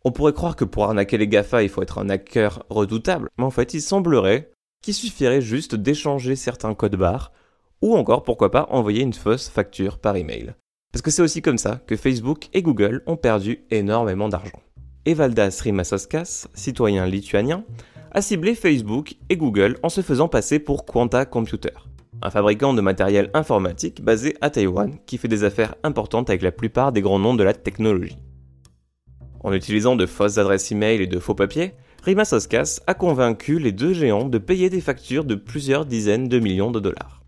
On 0.04 0.12
pourrait 0.12 0.32
croire 0.32 0.56
que 0.56 0.64
pour 0.64 0.84
arnaquer 0.84 1.18
les 1.18 1.28
GAFA 1.28 1.62
il 1.62 1.68
faut 1.68 1.82
être 1.82 1.98
un 1.98 2.08
hacker 2.08 2.64
redoutable, 2.70 3.28
mais 3.38 3.44
en 3.44 3.50
fait 3.50 3.74
il 3.74 3.82
semblerait 3.82 4.50
qu'il 4.82 4.94
suffirait 4.94 5.42
juste 5.42 5.74
d'échanger 5.74 6.36
certains 6.36 6.74
codes 6.74 6.96
barres, 6.96 7.32
ou 7.82 7.96
encore 7.96 8.24
pourquoi 8.24 8.50
pas 8.50 8.68
envoyer 8.70 9.02
une 9.02 9.12
fausse 9.12 9.48
facture 9.48 9.98
par 9.98 10.16
email. 10.16 10.54
Parce 10.92 11.02
que 11.02 11.10
c'est 11.10 11.22
aussi 11.22 11.42
comme 11.42 11.58
ça 11.58 11.80
que 11.86 11.96
Facebook 11.96 12.48
et 12.52 12.62
Google 12.62 13.02
ont 13.06 13.16
perdu 13.16 13.64
énormément 13.70 14.28
d'argent. 14.28 14.62
Evaldas 15.08 15.62
Rimasoskas, 15.62 16.48
citoyen 16.52 17.06
lituanien, 17.06 17.64
a 18.12 18.20
ciblé 18.20 18.54
Facebook 18.54 19.14
et 19.30 19.38
Google 19.38 19.78
en 19.82 19.88
se 19.88 20.02
faisant 20.02 20.28
passer 20.28 20.58
pour 20.58 20.84
Quanta 20.84 21.24
Computer, 21.24 21.70
un 22.20 22.28
fabricant 22.28 22.74
de 22.74 22.82
matériel 22.82 23.30
informatique 23.32 24.04
basé 24.04 24.36
à 24.42 24.50
Taïwan 24.50 24.98
qui 25.06 25.16
fait 25.16 25.26
des 25.26 25.44
affaires 25.44 25.76
importantes 25.82 26.28
avec 26.28 26.42
la 26.42 26.52
plupart 26.52 26.92
des 26.92 27.00
grands 27.00 27.18
noms 27.18 27.34
de 27.34 27.42
la 27.42 27.54
technologie. 27.54 28.18
En 29.40 29.54
utilisant 29.54 29.96
de 29.96 30.04
fausses 30.04 30.36
adresses 30.36 30.72
e-mail 30.72 31.00
et 31.00 31.06
de 31.06 31.18
faux 31.18 31.34
papiers, 31.34 31.72
Rimasoskas 32.04 32.80
a 32.86 32.92
convaincu 32.92 33.58
les 33.58 33.72
deux 33.72 33.94
géants 33.94 34.28
de 34.28 34.36
payer 34.36 34.68
des 34.68 34.82
factures 34.82 35.24
de 35.24 35.36
plusieurs 35.36 35.86
dizaines 35.86 36.28
de 36.28 36.38
millions 36.38 36.70
de 36.70 36.80
dollars. 36.80 37.22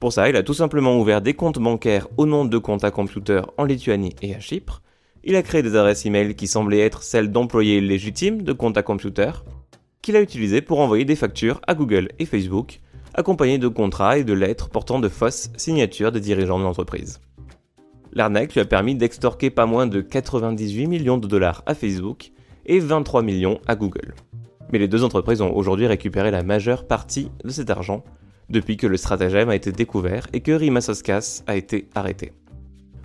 Pour 0.00 0.14
ça, 0.14 0.30
il 0.30 0.36
a 0.36 0.42
tout 0.42 0.54
simplement 0.54 0.98
ouvert 0.98 1.20
des 1.20 1.34
comptes 1.34 1.58
bancaires 1.58 2.08
au 2.16 2.24
nom 2.24 2.46
de 2.46 2.56
Quanta 2.56 2.90
Computer 2.90 3.42
en 3.58 3.64
Lituanie 3.64 4.16
et 4.22 4.34
à 4.34 4.40
Chypre. 4.40 4.80
Il 5.24 5.36
a 5.36 5.42
créé 5.42 5.62
des 5.62 5.76
adresses 5.76 6.06
e-mail 6.06 6.34
qui 6.34 6.46
semblaient 6.46 6.80
être 6.80 7.02
celles 7.02 7.30
d'employés 7.30 7.80
légitimes 7.80 8.42
de 8.42 8.52
Quanta 8.52 8.82
Computer, 8.82 9.30
qu'il 10.00 10.16
a 10.16 10.22
utilisées 10.22 10.62
pour 10.62 10.80
envoyer 10.80 11.04
des 11.04 11.16
factures 11.16 11.60
à 11.66 11.74
Google 11.74 12.08
et 12.18 12.24
Facebook, 12.24 12.80
accompagnées 13.14 13.58
de 13.58 13.68
contrats 13.68 14.18
et 14.18 14.24
de 14.24 14.32
lettres 14.32 14.70
portant 14.70 15.00
de 15.00 15.08
fausses 15.08 15.50
signatures 15.56 16.12
des 16.12 16.20
dirigeants 16.20 16.58
de 16.58 16.64
l'entreprise. 16.64 17.20
L'arnaque 18.12 18.54
lui 18.54 18.60
a 18.60 18.64
permis 18.64 18.94
d'extorquer 18.94 19.50
pas 19.50 19.66
moins 19.66 19.86
de 19.86 20.00
98 20.00 20.86
millions 20.86 21.18
de 21.18 21.26
dollars 21.26 21.62
à 21.66 21.74
Facebook 21.74 22.30
et 22.64 22.78
23 22.78 23.22
millions 23.22 23.60
à 23.66 23.76
Google. 23.76 24.14
Mais 24.72 24.78
les 24.78 24.88
deux 24.88 25.04
entreprises 25.04 25.40
ont 25.40 25.54
aujourd'hui 25.54 25.86
récupéré 25.86 26.30
la 26.30 26.42
majeure 26.42 26.86
partie 26.86 27.30
de 27.44 27.50
cet 27.50 27.70
argent 27.70 28.04
depuis 28.50 28.76
que 28.76 28.86
le 28.86 28.96
stratagème 28.96 29.50
a 29.50 29.56
été 29.56 29.72
découvert 29.72 30.26
et 30.32 30.40
que 30.40 30.52
Rimasoskas 30.52 31.42
a 31.46 31.56
été 31.56 31.88
arrêté. 31.94 32.32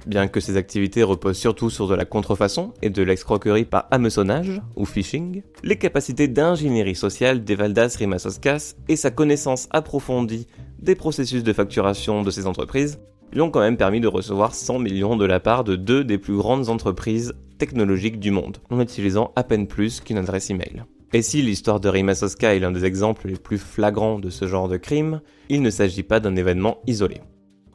Bien 0.05 0.27
que 0.27 0.39
ses 0.39 0.57
activités 0.57 1.03
reposent 1.03 1.37
surtout 1.37 1.69
sur 1.69 1.87
de 1.87 1.95
la 1.95 2.05
contrefaçon 2.05 2.73
et 2.81 2.89
de 2.89 3.03
l'escroquerie 3.03 3.65
par 3.65 3.87
hameçonnage 3.91 4.61
ou 4.75 4.85
phishing, 4.85 5.43
les 5.63 5.77
capacités 5.77 6.27
d'ingénierie 6.27 6.95
sociale 6.95 7.43
d'Evaldas 7.43 7.95
Rimasoskas 7.97 8.75
et 8.89 8.97
sa 8.97 9.11
connaissance 9.11 9.67
approfondie 9.71 10.47
des 10.79 10.95
processus 10.95 11.43
de 11.43 11.53
facturation 11.53 12.21
de 12.21 12.31
ces 12.31 12.47
entreprises 12.47 12.99
lui 13.31 13.41
ont 13.41 13.49
quand 13.49 13.61
même 13.61 13.77
permis 13.77 14.01
de 14.01 14.07
recevoir 14.07 14.53
100 14.53 14.79
millions 14.79 15.15
de 15.15 15.25
la 15.25 15.39
part 15.39 15.63
de 15.63 15.75
deux 15.75 16.03
des 16.03 16.17
plus 16.17 16.35
grandes 16.35 16.69
entreprises 16.69 17.33
technologiques 17.57 18.19
du 18.19 18.31
monde, 18.31 18.57
en 18.69 18.79
utilisant 18.79 19.31
à 19.35 19.43
peine 19.43 19.67
plus 19.67 20.01
qu'une 20.01 20.17
adresse 20.17 20.49
email. 20.49 20.83
Et 21.13 21.21
si 21.21 21.41
l'histoire 21.41 21.79
de 21.79 21.89
Rimasoska 21.89 22.55
est 22.55 22.59
l'un 22.59 22.71
des 22.71 22.85
exemples 22.85 23.27
les 23.27 23.35
plus 23.35 23.57
flagrants 23.57 24.19
de 24.19 24.29
ce 24.29 24.47
genre 24.47 24.67
de 24.67 24.77
crime, 24.77 25.21
il 25.49 25.61
ne 25.61 25.69
s'agit 25.69 26.03
pas 26.03 26.19
d'un 26.19 26.35
événement 26.35 26.79
isolé. 26.87 27.21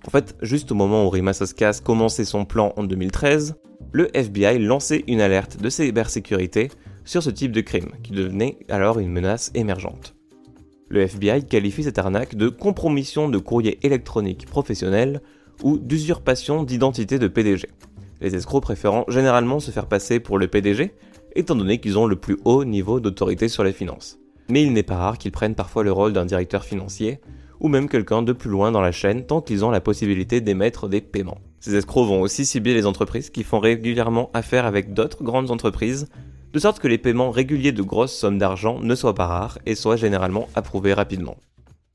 En 0.08 0.10
fait, 0.10 0.36
juste 0.40 0.72
au 0.72 0.74
moment 0.74 1.04
où 1.04 1.10
Rimasoskas 1.10 1.82
commençait 1.84 2.24
son 2.24 2.46
plan 2.46 2.72
en 2.78 2.84
2013, 2.84 3.56
le 3.92 4.08
FBI 4.16 4.58
lançait 4.58 5.04
une 5.06 5.20
alerte 5.20 5.60
de 5.60 5.68
cybersécurité 5.68 6.70
sur 7.04 7.22
ce 7.22 7.28
type 7.28 7.52
de 7.52 7.60
crime, 7.60 7.90
qui 8.02 8.12
devenait 8.12 8.56
alors 8.70 9.00
une 9.00 9.12
menace 9.12 9.50
émergente. 9.52 10.14
Le 10.88 11.02
FBI 11.02 11.44
qualifie 11.44 11.82
cette 11.82 11.98
arnaque 11.98 12.36
de 12.36 12.48
compromission 12.48 13.28
de 13.28 13.36
courrier 13.36 13.78
électronique 13.82 14.46
professionnel 14.46 15.20
ou 15.62 15.76
d'usurpation 15.76 16.62
d'identité 16.62 17.18
de 17.18 17.28
PDG. 17.28 17.68
Les 18.22 18.34
escrocs 18.34 18.62
préférant 18.62 19.04
généralement 19.08 19.60
se 19.60 19.70
faire 19.70 19.88
passer 19.88 20.20
pour 20.20 20.38
le 20.38 20.48
PDG 20.48 20.94
étant 21.36 21.54
donné 21.54 21.80
qu'ils 21.80 21.98
ont 21.98 22.06
le 22.06 22.16
plus 22.16 22.38
haut 22.46 22.64
niveau 22.64 22.98
d'autorité 22.98 23.48
sur 23.48 23.62
les 23.62 23.74
finances. 23.74 24.18
mais 24.48 24.62
il 24.62 24.72
n'est 24.72 24.82
pas 24.82 24.96
rare 24.96 25.18
qu'ils 25.18 25.32
prennent 25.32 25.54
parfois 25.54 25.84
le 25.84 25.92
rôle 25.92 26.14
d'un 26.14 26.24
directeur 26.24 26.64
financier, 26.64 27.20
ou 27.60 27.68
même 27.68 27.88
quelqu'un 27.88 28.22
de 28.22 28.32
plus 28.32 28.50
loin 28.50 28.72
dans 28.72 28.80
la 28.80 28.92
chaîne 28.92 29.24
tant 29.24 29.40
qu'ils 29.40 29.64
ont 29.64 29.70
la 29.70 29.80
possibilité 29.80 30.40
d'émettre 30.40 30.88
des 30.88 31.00
paiements. 31.00 31.38
Ces 31.60 31.74
escrocs 31.74 32.06
vont 32.06 32.20
aussi 32.20 32.46
cibler 32.46 32.74
les 32.74 32.86
entreprises 32.86 33.30
qui 33.30 33.42
font 33.42 33.58
régulièrement 33.58 34.30
affaire 34.34 34.66
avec 34.66 34.94
d'autres 34.94 35.24
grandes 35.24 35.50
entreprises, 35.50 36.08
de 36.52 36.58
sorte 36.58 36.78
que 36.78 36.88
les 36.88 36.98
paiements 36.98 37.30
réguliers 37.30 37.72
de 37.72 37.82
grosses 37.82 38.16
sommes 38.16 38.38
d'argent 38.38 38.78
ne 38.80 38.94
soient 38.94 39.14
pas 39.14 39.26
rares 39.26 39.58
et 39.66 39.74
soient 39.74 39.96
généralement 39.96 40.48
approuvés 40.54 40.94
rapidement. 40.94 41.36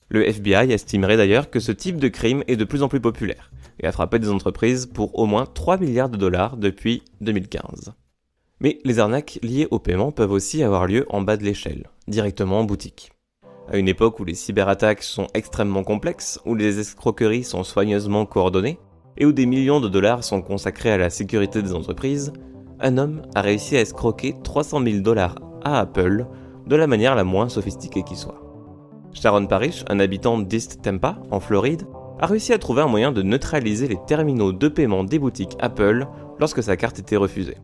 Le 0.10 0.28
FBI 0.28 0.72
estimerait 0.72 1.18
d'ailleurs 1.18 1.50
que 1.50 1.60
ce 1.60 1.72
type 1.72 1.98
de 1.98 2.08
crime 2.08 2.44
est 2.48 2.58
de 2.58 2.66
plus 2.66 2.84
en 2.84 2.88
plus 2.88 3.00
populaire 3.00 3.52
et 3.80 3.88
a 3.88 3.92
frappé 3.92 4.20
des 4.20 4.30
entreprises 4.30 4.86
pour 4.86 5.18
au 5.18 5.26
moins 5.26 5.46
3 5.46 5.78
milliards 5.78 6.10
de 6.10 6.18
dollars 6.18 6.58
depuis 6.58 7.02
2015. 7.22 7.94
Mais 8.60 8.80
les 8.86 9.00
arnaques 9.00 9.40
liées 9.42 9.68
au 9.72 9.80
paiement 9.80 10.12
peuvent 10.12 10.32
aussi 10.32 10.62
avoir 10.62 10.86
lieu 10.86 11.06
en 11.10 11.22
bas 11.22 11.38
de 11.38 11.44
l'échelle, 11.44 11.90
directement 12.08 12.60
en 12.60 12.64
boutique. 12.64 13.12
À 13.72 13.78
une 13.78 13.88
époque 13.88 14.20
où 14.20 14.26
les 14.26 14.34
cyberattaques 14.34 15.04
sont 15.04 15.28
extrêmement 15.34 15.84
complexes, 15.84 16.40
où 16.46 16.54
les 16.54 16.80
escroqueries 16.80 17.44
sont 17.44 17.64
soigneusement 17.64 18.26
coordonnées, 18.26 18.78
et 19.18 19.26
où 19.26 19.32
des 19.32 19.46
millions 19.46 19.80
de 19.80 19.90
dollars 19.90 20.24
sont 20.24 20.42
consacrés 20.42 20.92
à 20.92 20.98
la 20.98 21.10
sécurité 21.10 21.62
des 21.62 21.74
entreprises, 21.74 22.34
un 22.80 22.98
homme 22.98 23.22
a 23.36 23.42
réussi 23.42 23.78
à 23.78 23.82
escroquer 23.82 24.36
300 24.44 24.84
000 24.84 25.00
dollars 25.00 25.36
à 25.64 25.80
Apple 25.80 26.26
de 26.68 26.76
la 26.76 26.88
manière 26.88 27.16
la 27.16 27.24
moins 27.24 27.48
sophistiquée 27.48 28.04
qui 28.04 28.16
soit. 28.16 28.42
Sharon 29.14 29.46
Parrish, 29.46 29.86
un 29.88 30.00
habitant 30.00 30.40
d'East 30.40 30.82
Tampa, 30.82 31.20
en 31.32 31.40
Floride, 31.40 31.84
a 32.20 32.26
réussi 32.26 32.52
à 32.52 32.58
trouver 32.58 32.82
un 32.82 32.88
moyen 32.88 33.12
de 33.12 33.22
neutraliser 33.22 33.88
les 33.88 34.00
terminaux 34.08 34.52
de 34.52 34.68
paiement 34.68 35.04
des 35.04 35.20
boutiques 35.20 35.56
Apple 35.60 36.08
lorsque 36.40 36.64
sa 36.64 36.76
carte 36.76 37.00
était 37.00 37.16
refusée. 37.16 37.58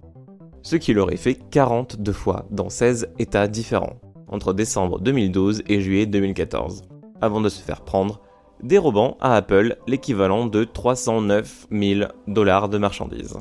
Ce 0.62 0.76
qui 0.76 0.94
l'aurait 0.94 1.18
fait 1.18 1.40
42 1.52 2.12
fois 2.12 2.46
dans 2.52 2.70
16 2.70 3.10
États 3.18 3.48
différents 3.48 4.00
entre 4.30 4.54
décembre 4.54 5.00
2012 5.00 5.64
et 5.68 5.82
juillet 5.82 6.06
2014, 6.06 6.84
avant 7.22 7.42
de 7.42 7.50
se 7.50 7.62
faire 7.62 7.82
prendre, 7.82 8.22
dérobant 8.64 9.18
à 9.20 9.36
Apple 9.36 9.78
l'équivalent 9.88 10.46
de 10.46 10.64
309 10.64 11.68
000 11.72 12.10
dollars 12.28 12.70
de 12.70 12.78
marchandises. 12.78 13.38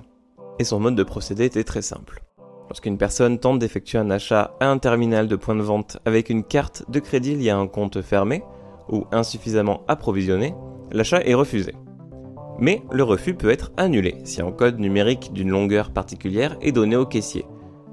Et 0.58 0.64
son 0.64 0.80
mode 0.80 0.96
de 0.96 1.02
procédé 1.02 1.44
était 1.44 1.64
très 1.64 1.82
simple. 1.82 2.22
Lorsqu'une 2.68 2.98
personne 2.98 3.38
tente 3.38 3.58
d'effectuer 3.58 3.98
un 3.98 4.10
achat 4.10 4.54
à 4.60 4.68
un 4.68 4.78
terminal 4.78 5.26
de 5.26 5.36
point 5.36 5.54
de 5.54 5.62
vente 5.62 5.98
avec 6.04 6.28
une 6.28 6.44
carte 6.44 6.84
de 6.90 7.00
crédit 7.00 7.34
liée 7.34 7.50
à 7.50 7.58
un 7.58 7.66
compte 7.66 8.02
fermé 8.02 8.42
ou 8.90 9.06
insuffisamment 9.10 9.82
approvisionné, 9.88 10.54
l'achat 10.92 11.22
est 11.22 11.34
refusé. 11.34 11.74
Mais 12.58 12.82
le 12.90 13.04
refus 13.04 13.34
peut 13.34 13.50
être 13.50 13.70
annulé 13.76 14.16
si 14.24 14.42
un 14.42 14.50
code 14.50 14.80
numérique 14.80 15.32
d'une 15.32 15.50
longueur 15.50 15.92
particulière 15.92 16.56
est 16.60 16.72
donné 16.72 16.96
au 16.96 17.06
caissier, 17.06 17.46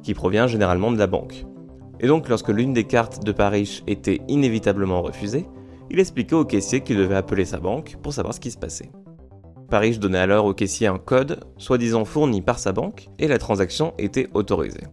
qui 0.04 0.14
provient 0.14 0.48
généralement 0.48 0.92
de 0.92 0.98
la 0.98 1.08
banque. 1.08 1.46
Et 2.00 2.08
donc 2.08 2.30
lorsque 2.30 2.50
l'une 2.50 2.74
des 2.74 2.84
cartes 2.84 3.24
de 3.24 3.32
Paris 3.32 3.84
était 3.88 4.22
inévitablement 4.28 5.02
refusée, 5.02 5.48
il 5.90 6.00
expliquait 6.00 6.36
au 6.36 6.46
caissier 6.46 6.82
qu'il 6.82 6.98
devait 6.98 7.16
appeler 7.16 7.46
sa 7.46 7.60
banque 7.60 7.98
pour 8.02 8.14
savoir 8.14 8.34
ce 8.34 8.40
qui 8.40 8.52
se 8.52 8.58
passait. 8.58 8.92
Paris 9.70 9.98
donnait 9.98 10.20
alors 10.20 10.46
au 10.46 10.54
caissier 10.54 10.88
un 10.88 10.98
code, 10.98 11.40
soi-disant 11.58 12.06
fourni 12.06 12.42
par 12.42 12.60
sa 12.60 12.72
banque, 12.72 13.08
et 13.20 13.28
la 13.28 13.38
transaction 13.38 13.94
était 13.98 14.30
autorisée. 14.34 14.84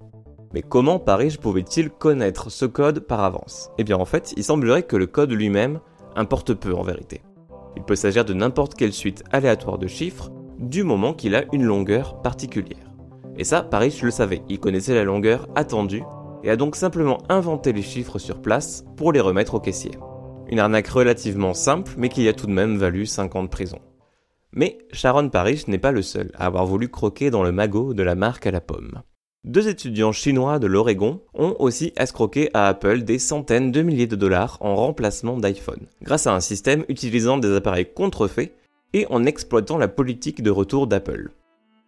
Mais 0.55 0.63
comment 0.63 0.99
Paris 0.99 1.37
pouvait-il 1.41 1.91
connaître 1.91 2.51
ce 2.51 2.67
code 2.67 3.01
par 3.01 3.21
avance? 3.21 3.71
Eh 3.79 3.85
bien 3.85 3.97
en 3.97 4.05
fait, 4.05 4.35
il 4.37 4.45
semblerait 4.45 4.83
que 4.83 4.97
le 4.97 5.07
code 5.07 5.33
lui-même 5.33 5.81
importe 6.15 6.55
peu 6.55 6.75
en 6.75 6.83
vérité. 6.83 7.23
Il 7.77 7.83
peut 7.83 7.97
s'agir 7.97 8.25
de 8.25 8.35
n'importe 8.35 8.75
quelle 8.75 8.93
suite 8.93 9.25
aléatoire 9.31 9.79
de 9.79 9.87
chiffres, 9.87 10.31
du 10.59 10.85
moment 10.85 11.15
qu'il 11.15 11.35
a 11.35 11.45
une 11.53 11.65
longueur 11.65 12.21
particulière. 12.23 12.93
Et 13.37 13.45
ça, 13.45 13.63
Paris 13.63 13.99
le 14.03 14.11
savait, 14.11 14.43
il 14.49 14.61
connaissait 14.61 14.95
la 14.95 15.05
longueur 15.05 15.49
attendue 15.55 16.03
et 16.43 16.51
a 16.51 16.57
donc 16.57 16.77
simplement 16.77 17.19
inventé 17.29 17.73
les 17.73 17.83
chiffres 17.83 18.19
sur 18.19 18.41
place 18.41 18.85
pour 18.97 19.13
les 19.13 19.21
remettre 19.21 19.55
au 19.55 19.61
caissier. 19.61 19.93
Une 20.49 20.59
arnaque 20.59 20.89
relativement 20.89 21.55
simple, 21.55 21.93
mais 21.97 22.09
qui 22.09 22.29
a 22.29 22.33
tout 22.33 22.47
de 22.47 22.53
même 22.53 22.77
valu 22.77 23.07
5 23.07 23.37
ans 23.37 23.43
de 23.43 23.49
prison. 23.49 23.79
Mais 24.53 24.79
Sharon 24.93 25.31
Parrish 25.31 25.67
n'est 25.69 25.79
pas 25.79 25.93
le 25.93 26.03
seul 26.03 26.31
à 26.35 26.47
avoir 26.47 26.67
voulu 26.67 26.89
croquer 26.89 27.31
dans 27.31 27.43
le 27.43 27.53
magot 27.53 27.95
de 27.95 28.03
la 28.03 28.15
marque 28.15 28.47
à 28.47 28.51
la 28.51 28.61
pomme. 28.61 29.03
Deux 29.45 29.67
étudiants 29.67 30.13
chinois 30.13 30.59
de 30.59 30.69
l'Oregon 30.69 31.21
ont 31.35 31.57
aussi 31.59 31.93
escroqué 31.97 32.51
à 32.55 32.69
Apple 32.69 33.03
des 33.03 33.19
centaines 33.19 33.73
de 33.73 33.83
milliers 33.83 34.07
de 34.07 34.15
dollars 34.15 34.59
en 34.61 34.77
remplacement 34.77 35.37
d'iPhone, 35.37 35.89
grâce 36.03 36.29
à 36.29 36.35
un 36.35 36.41
système 36.41 36.85
utilisant 36.89 37.39
des 37.39 37.57
appareils 37.57 37.93
contrefaits 37.93 38.53
et 38.93 39.07
en 39.11 39.25
exploitant 39.25 39.79
la 39.79 39.89
politique 39.89 40.43
de 40.43 40.51
retour 40.51 40.87
d'Apple. 40.87 41.31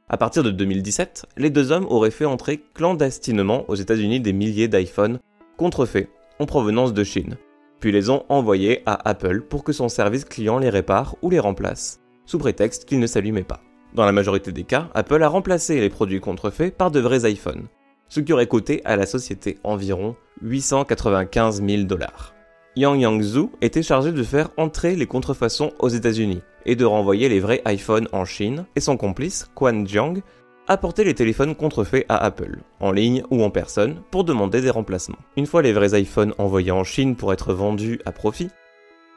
À 0.07 0.19
partir 0.19 0.43
de 0.43 0.51
2017, 0.51 1.25
les 1.38 1.49
deux 1.49 1.73
hommes 1.73 1.87
auraient 1.88 2.11
fait 2.11 2.27
entrer 2.27 2.62
clandestinement 2.75 3.64
aux 3.69 3.75
États-Unis 3.75 4.21
des 4.21 4.35
milliers 4.35 4.69
d'iPhones 4.69 5.19
contrefaits 5.57 6.11
en 6.38 6.45
provenance 6.45 6.93
de 6.93 7.05
Chine, 7.05 7.38
puis 7.81 7.90
les 7.90 8.11
ont 8.11 8.25
envoyés 8.29 8.83
à 8.85 9.09
Apple 9.09 9.40
pour 9.40 9.64
que 9.64 9.73
son 9.73 9.88
service 9.88 10.27
client 10.27 10.59
les 10.59 10.69
répare 10.69 11.17
ou 11.23 11.31
les 11.31 11.38
remplace, 11.38 12.01
sous 12.27 12.38
prétexte 12.38 12.85
qu'ils 12.85 13.01
ne 13.01 13.07
s'allumaient 13.07 13.45
pas. 13.45 13.62
Dans 13.95 14.05
la 14.05 14.12
majorité 14.12 14.53
des 14.53 14.64
cas, 14.64 14.90
Apple 14.93 15.23
a 15.23 15.29
remplacé 15.29 15.81
les 15.81 15.88
produits 15.88 16.21
contrefaits 16.21 16.77
par 16.77 16.90
de 16.90 17.01
vrais 17.01 17.31
iPhones, 17.31 17.69
ce 18.11 18.21
qui 18.21 18.35
aurait 18.35 18.47
coûté 18.47 18.83
à 18.85 18.97
la 18.97 19.07
société 19.07 19.59
environ 19.64 20.17
895 20.43 21.64
000 21.67 21.85
dollars. 21.85 22.35
Yang 22.77 23.01
Yangzhou 23.01 23.53
était 23.62 23.83
chargé 23.83 24.12
de 24.12 24.23
faire 24.23 24.51
entrer 24.59 24.97
les 24.97 25.07
contrefaçons 25.07 25.73
aux 25.79 25.88
États-Unis, 25.88 26.43
et 26.66 26.77
de 26.77 26.85
renvoyer 26.85 27.29
les 27.29 27.40
vrais 27.40 27.62
iPhones 27.66 28.09
en 28.12 28.24
Chine, 28.24 28.66
et 28.77 28.81
son 28.81 28.96
complice, 28.96 29.48
Quan 29.55 29.85
Jiang, 29.87 30.22
apportait 30.66 31.05
les 31.05 31.14
téléphones 31.14 31.55
contrefaits 31.55 32.07
à 32.09 32.16
Apple, 32.16 32.59
en 32.81 32.92
ligne 32.92 33.22
ou 33.31 33.42
en 33.42 33.50
personne, 33.50 34.03
pour 34.11 34.24
demander 34.24 34.61
des 34.61 34.70
remplacements. 34.70 35.18
Une 35.37 35.46
fois 35.46 35.62
les 35.62 35.72
vrais 35.72 36.00
iPhones 36.00 36.35
envoyés 36.38 36.70
en 36.70 36.85
Chine 36.85 37.16
pour 37.16 37.33
être 37.33 37.53
vendus 37.53 38.00
à 38.07 38.12
profit, 38.12 38.48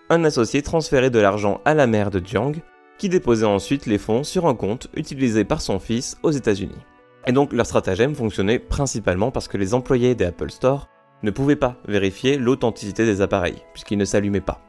un 0.09 0.23
associé 0.23 0.61
transférait 0.61 1.09
de 1.09 1.19
l'argent 1.19 1.61
à 1.65 1.73
la 1.73 1.87
mère 1.87 2.11
de 2.11 2.25
Jiang, 2.25 2.53
qui 2.97 3.09
déposait 3.09 3.45
ensuite 3.45 3.85
les 3.85 3.97
fonds 3.97 4.23
sur 4.23 4.47
un 4.47 4.55
compte 4.55 4.87
utilisé 4.95 5.43
par 5.43 5.61
son 5.61 5.79
fils 5.79 6.17
aux 6.23 6.31
États-Unis. 6.31 6.75
Et 7.27 7.31
donc 7.31 7.53
leur 7.53 7.65
stratagème 7.65 8.15
fonctionnait 8.15 8.59
principalement 8.59 9.31
parce 9.31 9.47
que 9.47 9.57
les 9.57 9.73
employés 9.73 10.15
des 10.15 10.25
Apple 10.25 10.49
Store 10.49 10.87
ne 11.23 11.31
pouvaient 11.31 11.55
pas 11.55 11.77
vérifier 11.87 12.37
l'authenticité 12.37 13.05
des 13.05 13.21
appareils, 13.21 13.61
puisqu'ils 13.73 13.97
ne 13.97 14.05
s'allumaient 14.05 14.41
pas. 14.41 14.66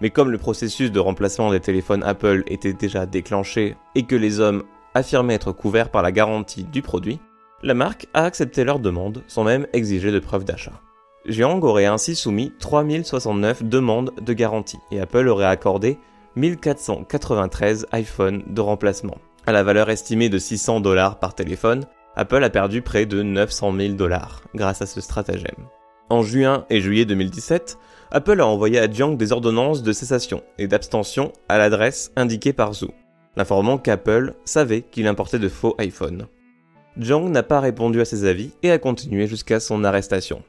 Mais 0.00 0.10
comme 0.10 0.30
le 0.30 0.38
processus 0.38 0.92
de 0.92 1.00
remplacement 1.00 1.50
des 1.50 1.60
téléphones 1.60 2.04
Apple 2.04 2.44
était 2.46 2.72
déjà 2.72 3.06
déclenché 3.06 3.76
et 3.94 4.04
que 4.04 4.16
les 4.16 4.40
hommes 4.40 4.62
affirmaient 4.94 5.34
être 5.34 5.52
couverts 5.52 5.90
par 5.90 6.02
la 6.02 6.12
garantie 6.12 6.64
du 6.64 6.82
produit, 6.82 7.20
la 7.62 7.74
marque 7.74 8.06
a 8.14 8.24
accepté 8.24 8.64
leur 8.64 8.78
demande 8.78 9.22
sans 9.26 9.44
même 9.44 9.66
exiger 9.72 10.12
de 10.12 10.20
preuves 10.20 10.44
d'achat. 10.44 10.80
Jiang 11.26 11.60
aurait 11.62 11.86
ainsi 11.86 12.14
soumis 12.14 12.52
3069 12.58 13.64
demandes 13.64 14.12
de 14.20 14.32
garantie 14.32 14.78
et 14.92 15.00
Apple 15.00 15.28
aurait 15.28 15.46
accordé 15.46 15.98
1493 16.36 17.86
iPhones 17.92 18.44
de 18.46 18.60
remplacement. 18.60 19.18
À 19.46 19.52
la 19.52 19.62
valeur 19.62 19.90
estimée 19.90 20.28
de 20.28 20.38
600 20.38 20.80
dollars 20.80 21.18
par 21.18 21.34
téléphone, 21.34 21.86
Apple 22.16 22.42
a 22.44 22.50
perdu 22.50 22.82
près 22.82 23.06
de 23.06 23.22
900 23.22 23.74
000 23.76 23.94
dollars 23.94 24.42
grâce 24.54 24.82
à 24.82 24.86
ce 24.86 25.00
stratagème. 25.00 25.66
En 26.10 26.22
juin 26.22 26.64
et 26.70 26.80
juillet 26.80 27.04
2017, 27.04 27.78
Apple 28.10 28.40
a 28.40 28.46
envoyé 28.46 28.78
à 28.78 28.90
Jiang 28.90 29.14
des 29.16 29.32
ordonnances 29.32 29.82
de 29.82 29.92
cessation 29.92 30.42
et 30.56 30.66
d'abstention 30.66 31.34
à 31.50 31.58
l'adresse 31.58 32.12
indiquée 32.16 32.54
par 32.54 32.72
Zhu, 32.72 32.88
l'informant 33.36 33.76
qu'Apple 33.76 34.32
savait 34.46 34.80
qu'il 34.80 35.06
importait 35.06 35.38
de 35.38 35.50
faux 35.50 35.76
iPhones. 35.78 36.26
Jiang 36.96 37.28
n'a 37.28 37.42
pas 37.42 37.60
répondu 37.60 38.00
à 38.00 38.06
ses 38.06 38.24
avis 38.24 38.52
et 38.62 38.70
a 38.70 38.78
continué 38.78 39.26
jusqu'à 39.26 39.60
son 39.60 39.84
arrestation. 39.84 40.42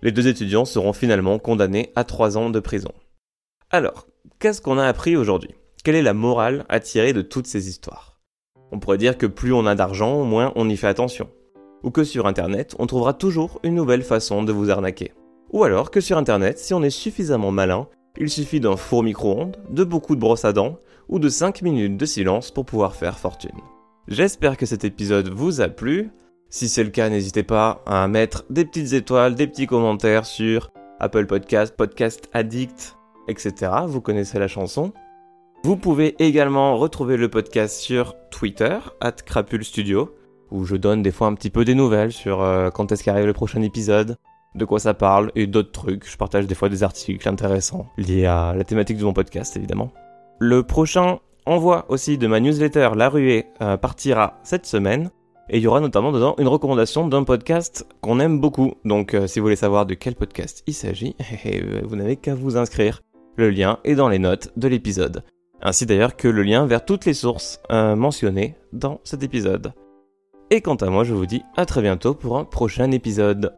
Les 0.00 0.12
deux 0.12 0.28
étudiants 0.28 0.64
seront 0.64 0.92
finalement 0.92 1.40
condamnés 1.40 1.90
à 1.96 2.04
trois 2.04 2.38
ans 2.38 2.48
de 2.48 2.60
prison. 2.60 2.92
Alors, 3.70 4.06
qu'est-ce 4.38 4.62
qu'on 4.62 4.78
a 4.78 4.86
appris 4.86 5.16
aujourd'hui? 5.16 5.54
Quelle 5.82 5.96
est 5.96 6.02
la 6.02 6.14
morale 6.14 6.64
à 6.68 6.78
tirer 6.78 7.12
de 7.12 7.22
toutes 7.22 7.48
ces 7.48 7.68
histoires? 7.68 8.20
On 8.70 8.78
pourrait 8.78 8.98
dire 8.98 9.18
que 9.18 9.26
plus 9.26 9.52
on 9.52 9.66
a 9.66 9.74
d'argent, 9.74 10.22
moins 10.22 10.52
on 10.54 10.68
y 10.68 10.76
fait 10.76 10.86
attention. 10.86 11.28
Ou 11.82 11.90
que 11.90 12.04
sur 12.04 12.26
Internet, 12.26 12.74
on 12.78 12.86
trouvera 12.86 13.12
toujours 13.12 13.60
une 13.62 13.74
nouvelle 13.74 14.02
façon 14.02 14.42
de 14.42 14.52
vous 14.52 14.70
arnaquer. 14.70 15.12
Ou 15.52 15.64
alors 15.64 15.90
que 15.90 16.00
sur 16.00 16.16
internet, 16.16 16.58
si 16.58 16.72
on 16.72 16.82
est 16.82 16.90
suffisamment 16.90 17.50
malin, 17.50 17.86
il 18.16 18.30
suffit 18.30 18.60
d'un 18.60 18.76
four 18.76 19.02
micro-ondes, 19.02 19.58
de 19.70 19.84
beaucoup 19.84 20.14
de 20.14 20.20
brosses 20.20 20.46
à 20.46 20.52
dents 20.52 20.78
ou 21.08 21.18
de 21.18 21.28
5 21.28 21.62
minutes 21.62 21.96
de 21.98 22.06
silence 22.06 22.50
pour 22.50 22.64
pouvoir 22.64 22.94
faire 22.94 23.18
fortune. 23.18 23.60
J'espère 24.08 24.56
que 24.56 24.66
cet 24.66 24.84
épisode 24.84 25.28
vous 25.28 25.60
a 25.60 25.68
plu. 25.68 26.10
Si 26.48 26.68
c'est 26.68 26.84
le 26.84 26.90
cas, 26.90 27.10
n'hésitez 27.10 27.42
pas 27.42 27.82
à 27.86 28.08
mettre 28.08 28.44
des 28.50 28.64
petites 28.64 28.94
étoiles, 28.94 29.34
des 29.34 29.46
petits 29.46 29.66
commentaires 29.66 30.24
sur 30.24 30.70
Apple 31.00 31.26
Podcast, 31.26 31.76
Podcast 31.76 32.28
Addict, 32.32 32.96
etc. 33.28 33.72
Vous 33.86 34.00
connaissez 34.00 34.38
la 34.38 34.48
chanson. 34.48 34.92
Vous 35.64 35.76
pouvez 35.76 36.16
également 36.18 36.76
retrouver 36.76 37.16
le 37.16 37.28
podcast 37.28 37.78
sur 37.78 38.16
Twitter, 38.30 38.78
at 39.00 39.12
Crapule 39.12 39.64
Studio, 39.64 40.14
où 40.52 40.64
je 40.64 40.76
donne 40.76 41.02
des 41.02 41.10
fois 41.10 41.26
un 41.26 41.34
petit 41.34 41.50
peu 41.50 41.64
des 41.64 41.74
nouvelles 41.74 42.12
sur 42.12 42.42
euh, 42.42 42.70
quand 42.70 42.92
est-ce 42.92 43.02
qu'arrive 43.02 43.26
le 43.26 43.32
prochain 43.32 43.62
épisode, 43.62 44.16
de 44.54 44.64
quoi 44.64 44.78
ça 44.78 44.94
parle 44.94 45.32
et 45.34 45.46
d'autres 45.46 45.72
trucs. 45.72 46.08
Je 46.08 46.16
partage 46.16 46.46
des 46.46 46.54
fois 46.54 46.68
des 46.68 46.82
articles 46.82 47.26
intéressants 47.28 47.86
liés 47.96 48.26
à 48.26 48.54
la 48.54 48.64
thématique 48.64 48.98
de 48.98 49.04
mon 49.04 49.12
podcast 49.12 49.56
évidemment. 49.56 49.90
Le 50.38 50.62
prochain 50.62 51.18
envoi 51.46 51.86
aussi 51.88 52.18
de 52.18 52.26
ma 52.26 52.40
newsletter 52.40 52.90
La 52.94 53.08
Ruée 53.08 53.46
euh, 53.60 53.76
partira 53.76 54.38
cette 54.42 54.66
semaine. 54.66 55.10
Et 55.50 55.58
il 55.58 55.62
y 55.62 55.66
aura 55.66 55.80
notamment 55.80 56.12
dedans 56.12 56.34
une 56.38 56.48
recommandation 56.48 57.08
d'un 57.08 57.24
podcast 57.24 57.86
qu'on 58.00 58.20
aime 58.20 58.40
beaucoup. 58.40 58.74
Donc 58.84 59.12
euh, 59.12 59.26
si 59.26 59.38
vous 59.38 59.46
voulez 59.46 59.56
savoir 59.56 59.86
de 59.86 59.94
quel 59.94 60.14
podcast 60.14 60.62
il 60.66 60.74
s'agit, 60.74 61.16
eh, 61.44 61.56
eh, 61.56 61.82
vous 61.82 61.96
n'avez 61.96 62.16
qu'à 62.16 62.34
vous 62.34 62.56
inscrire. 62.56 63.02
Le 63.36 63.50
lien 63.50 63.78
est 63.84 63.94
dans 63.94 64.08
les 64.08 64.18
notes 64.18 64.52
de 64.56 64.68
l'épisode. 64.68 65.24
Ainsi 65.62 65.86
d'ailleurs 65.86 66.16
que 66.16 66.28
le 66.28 66.42
lien 66.42 66.66
vers 66.66 66.84
toutes 66.84 67.06
les 67.06 67.14
sources 67.14 67.60
mentionnées 67.70 68.56
dans 68.72 69.00
cet 69.04 69.22
épisode. 69.22 69.72
Et 70.54 70.60
quant 70.60 70.74
à 70.74 70.90
moi, 70.90 71.02
je 71.02 71.14
vous 71.14 71.24
dis 71.24 71.46
à 71.56 71.64
très 71.64 71.80
bientôt 71.80 72.12
pour 72.12 72.36
un 72.36 72.44
prochain 72.44 72.90
épisode. 72.90 73.56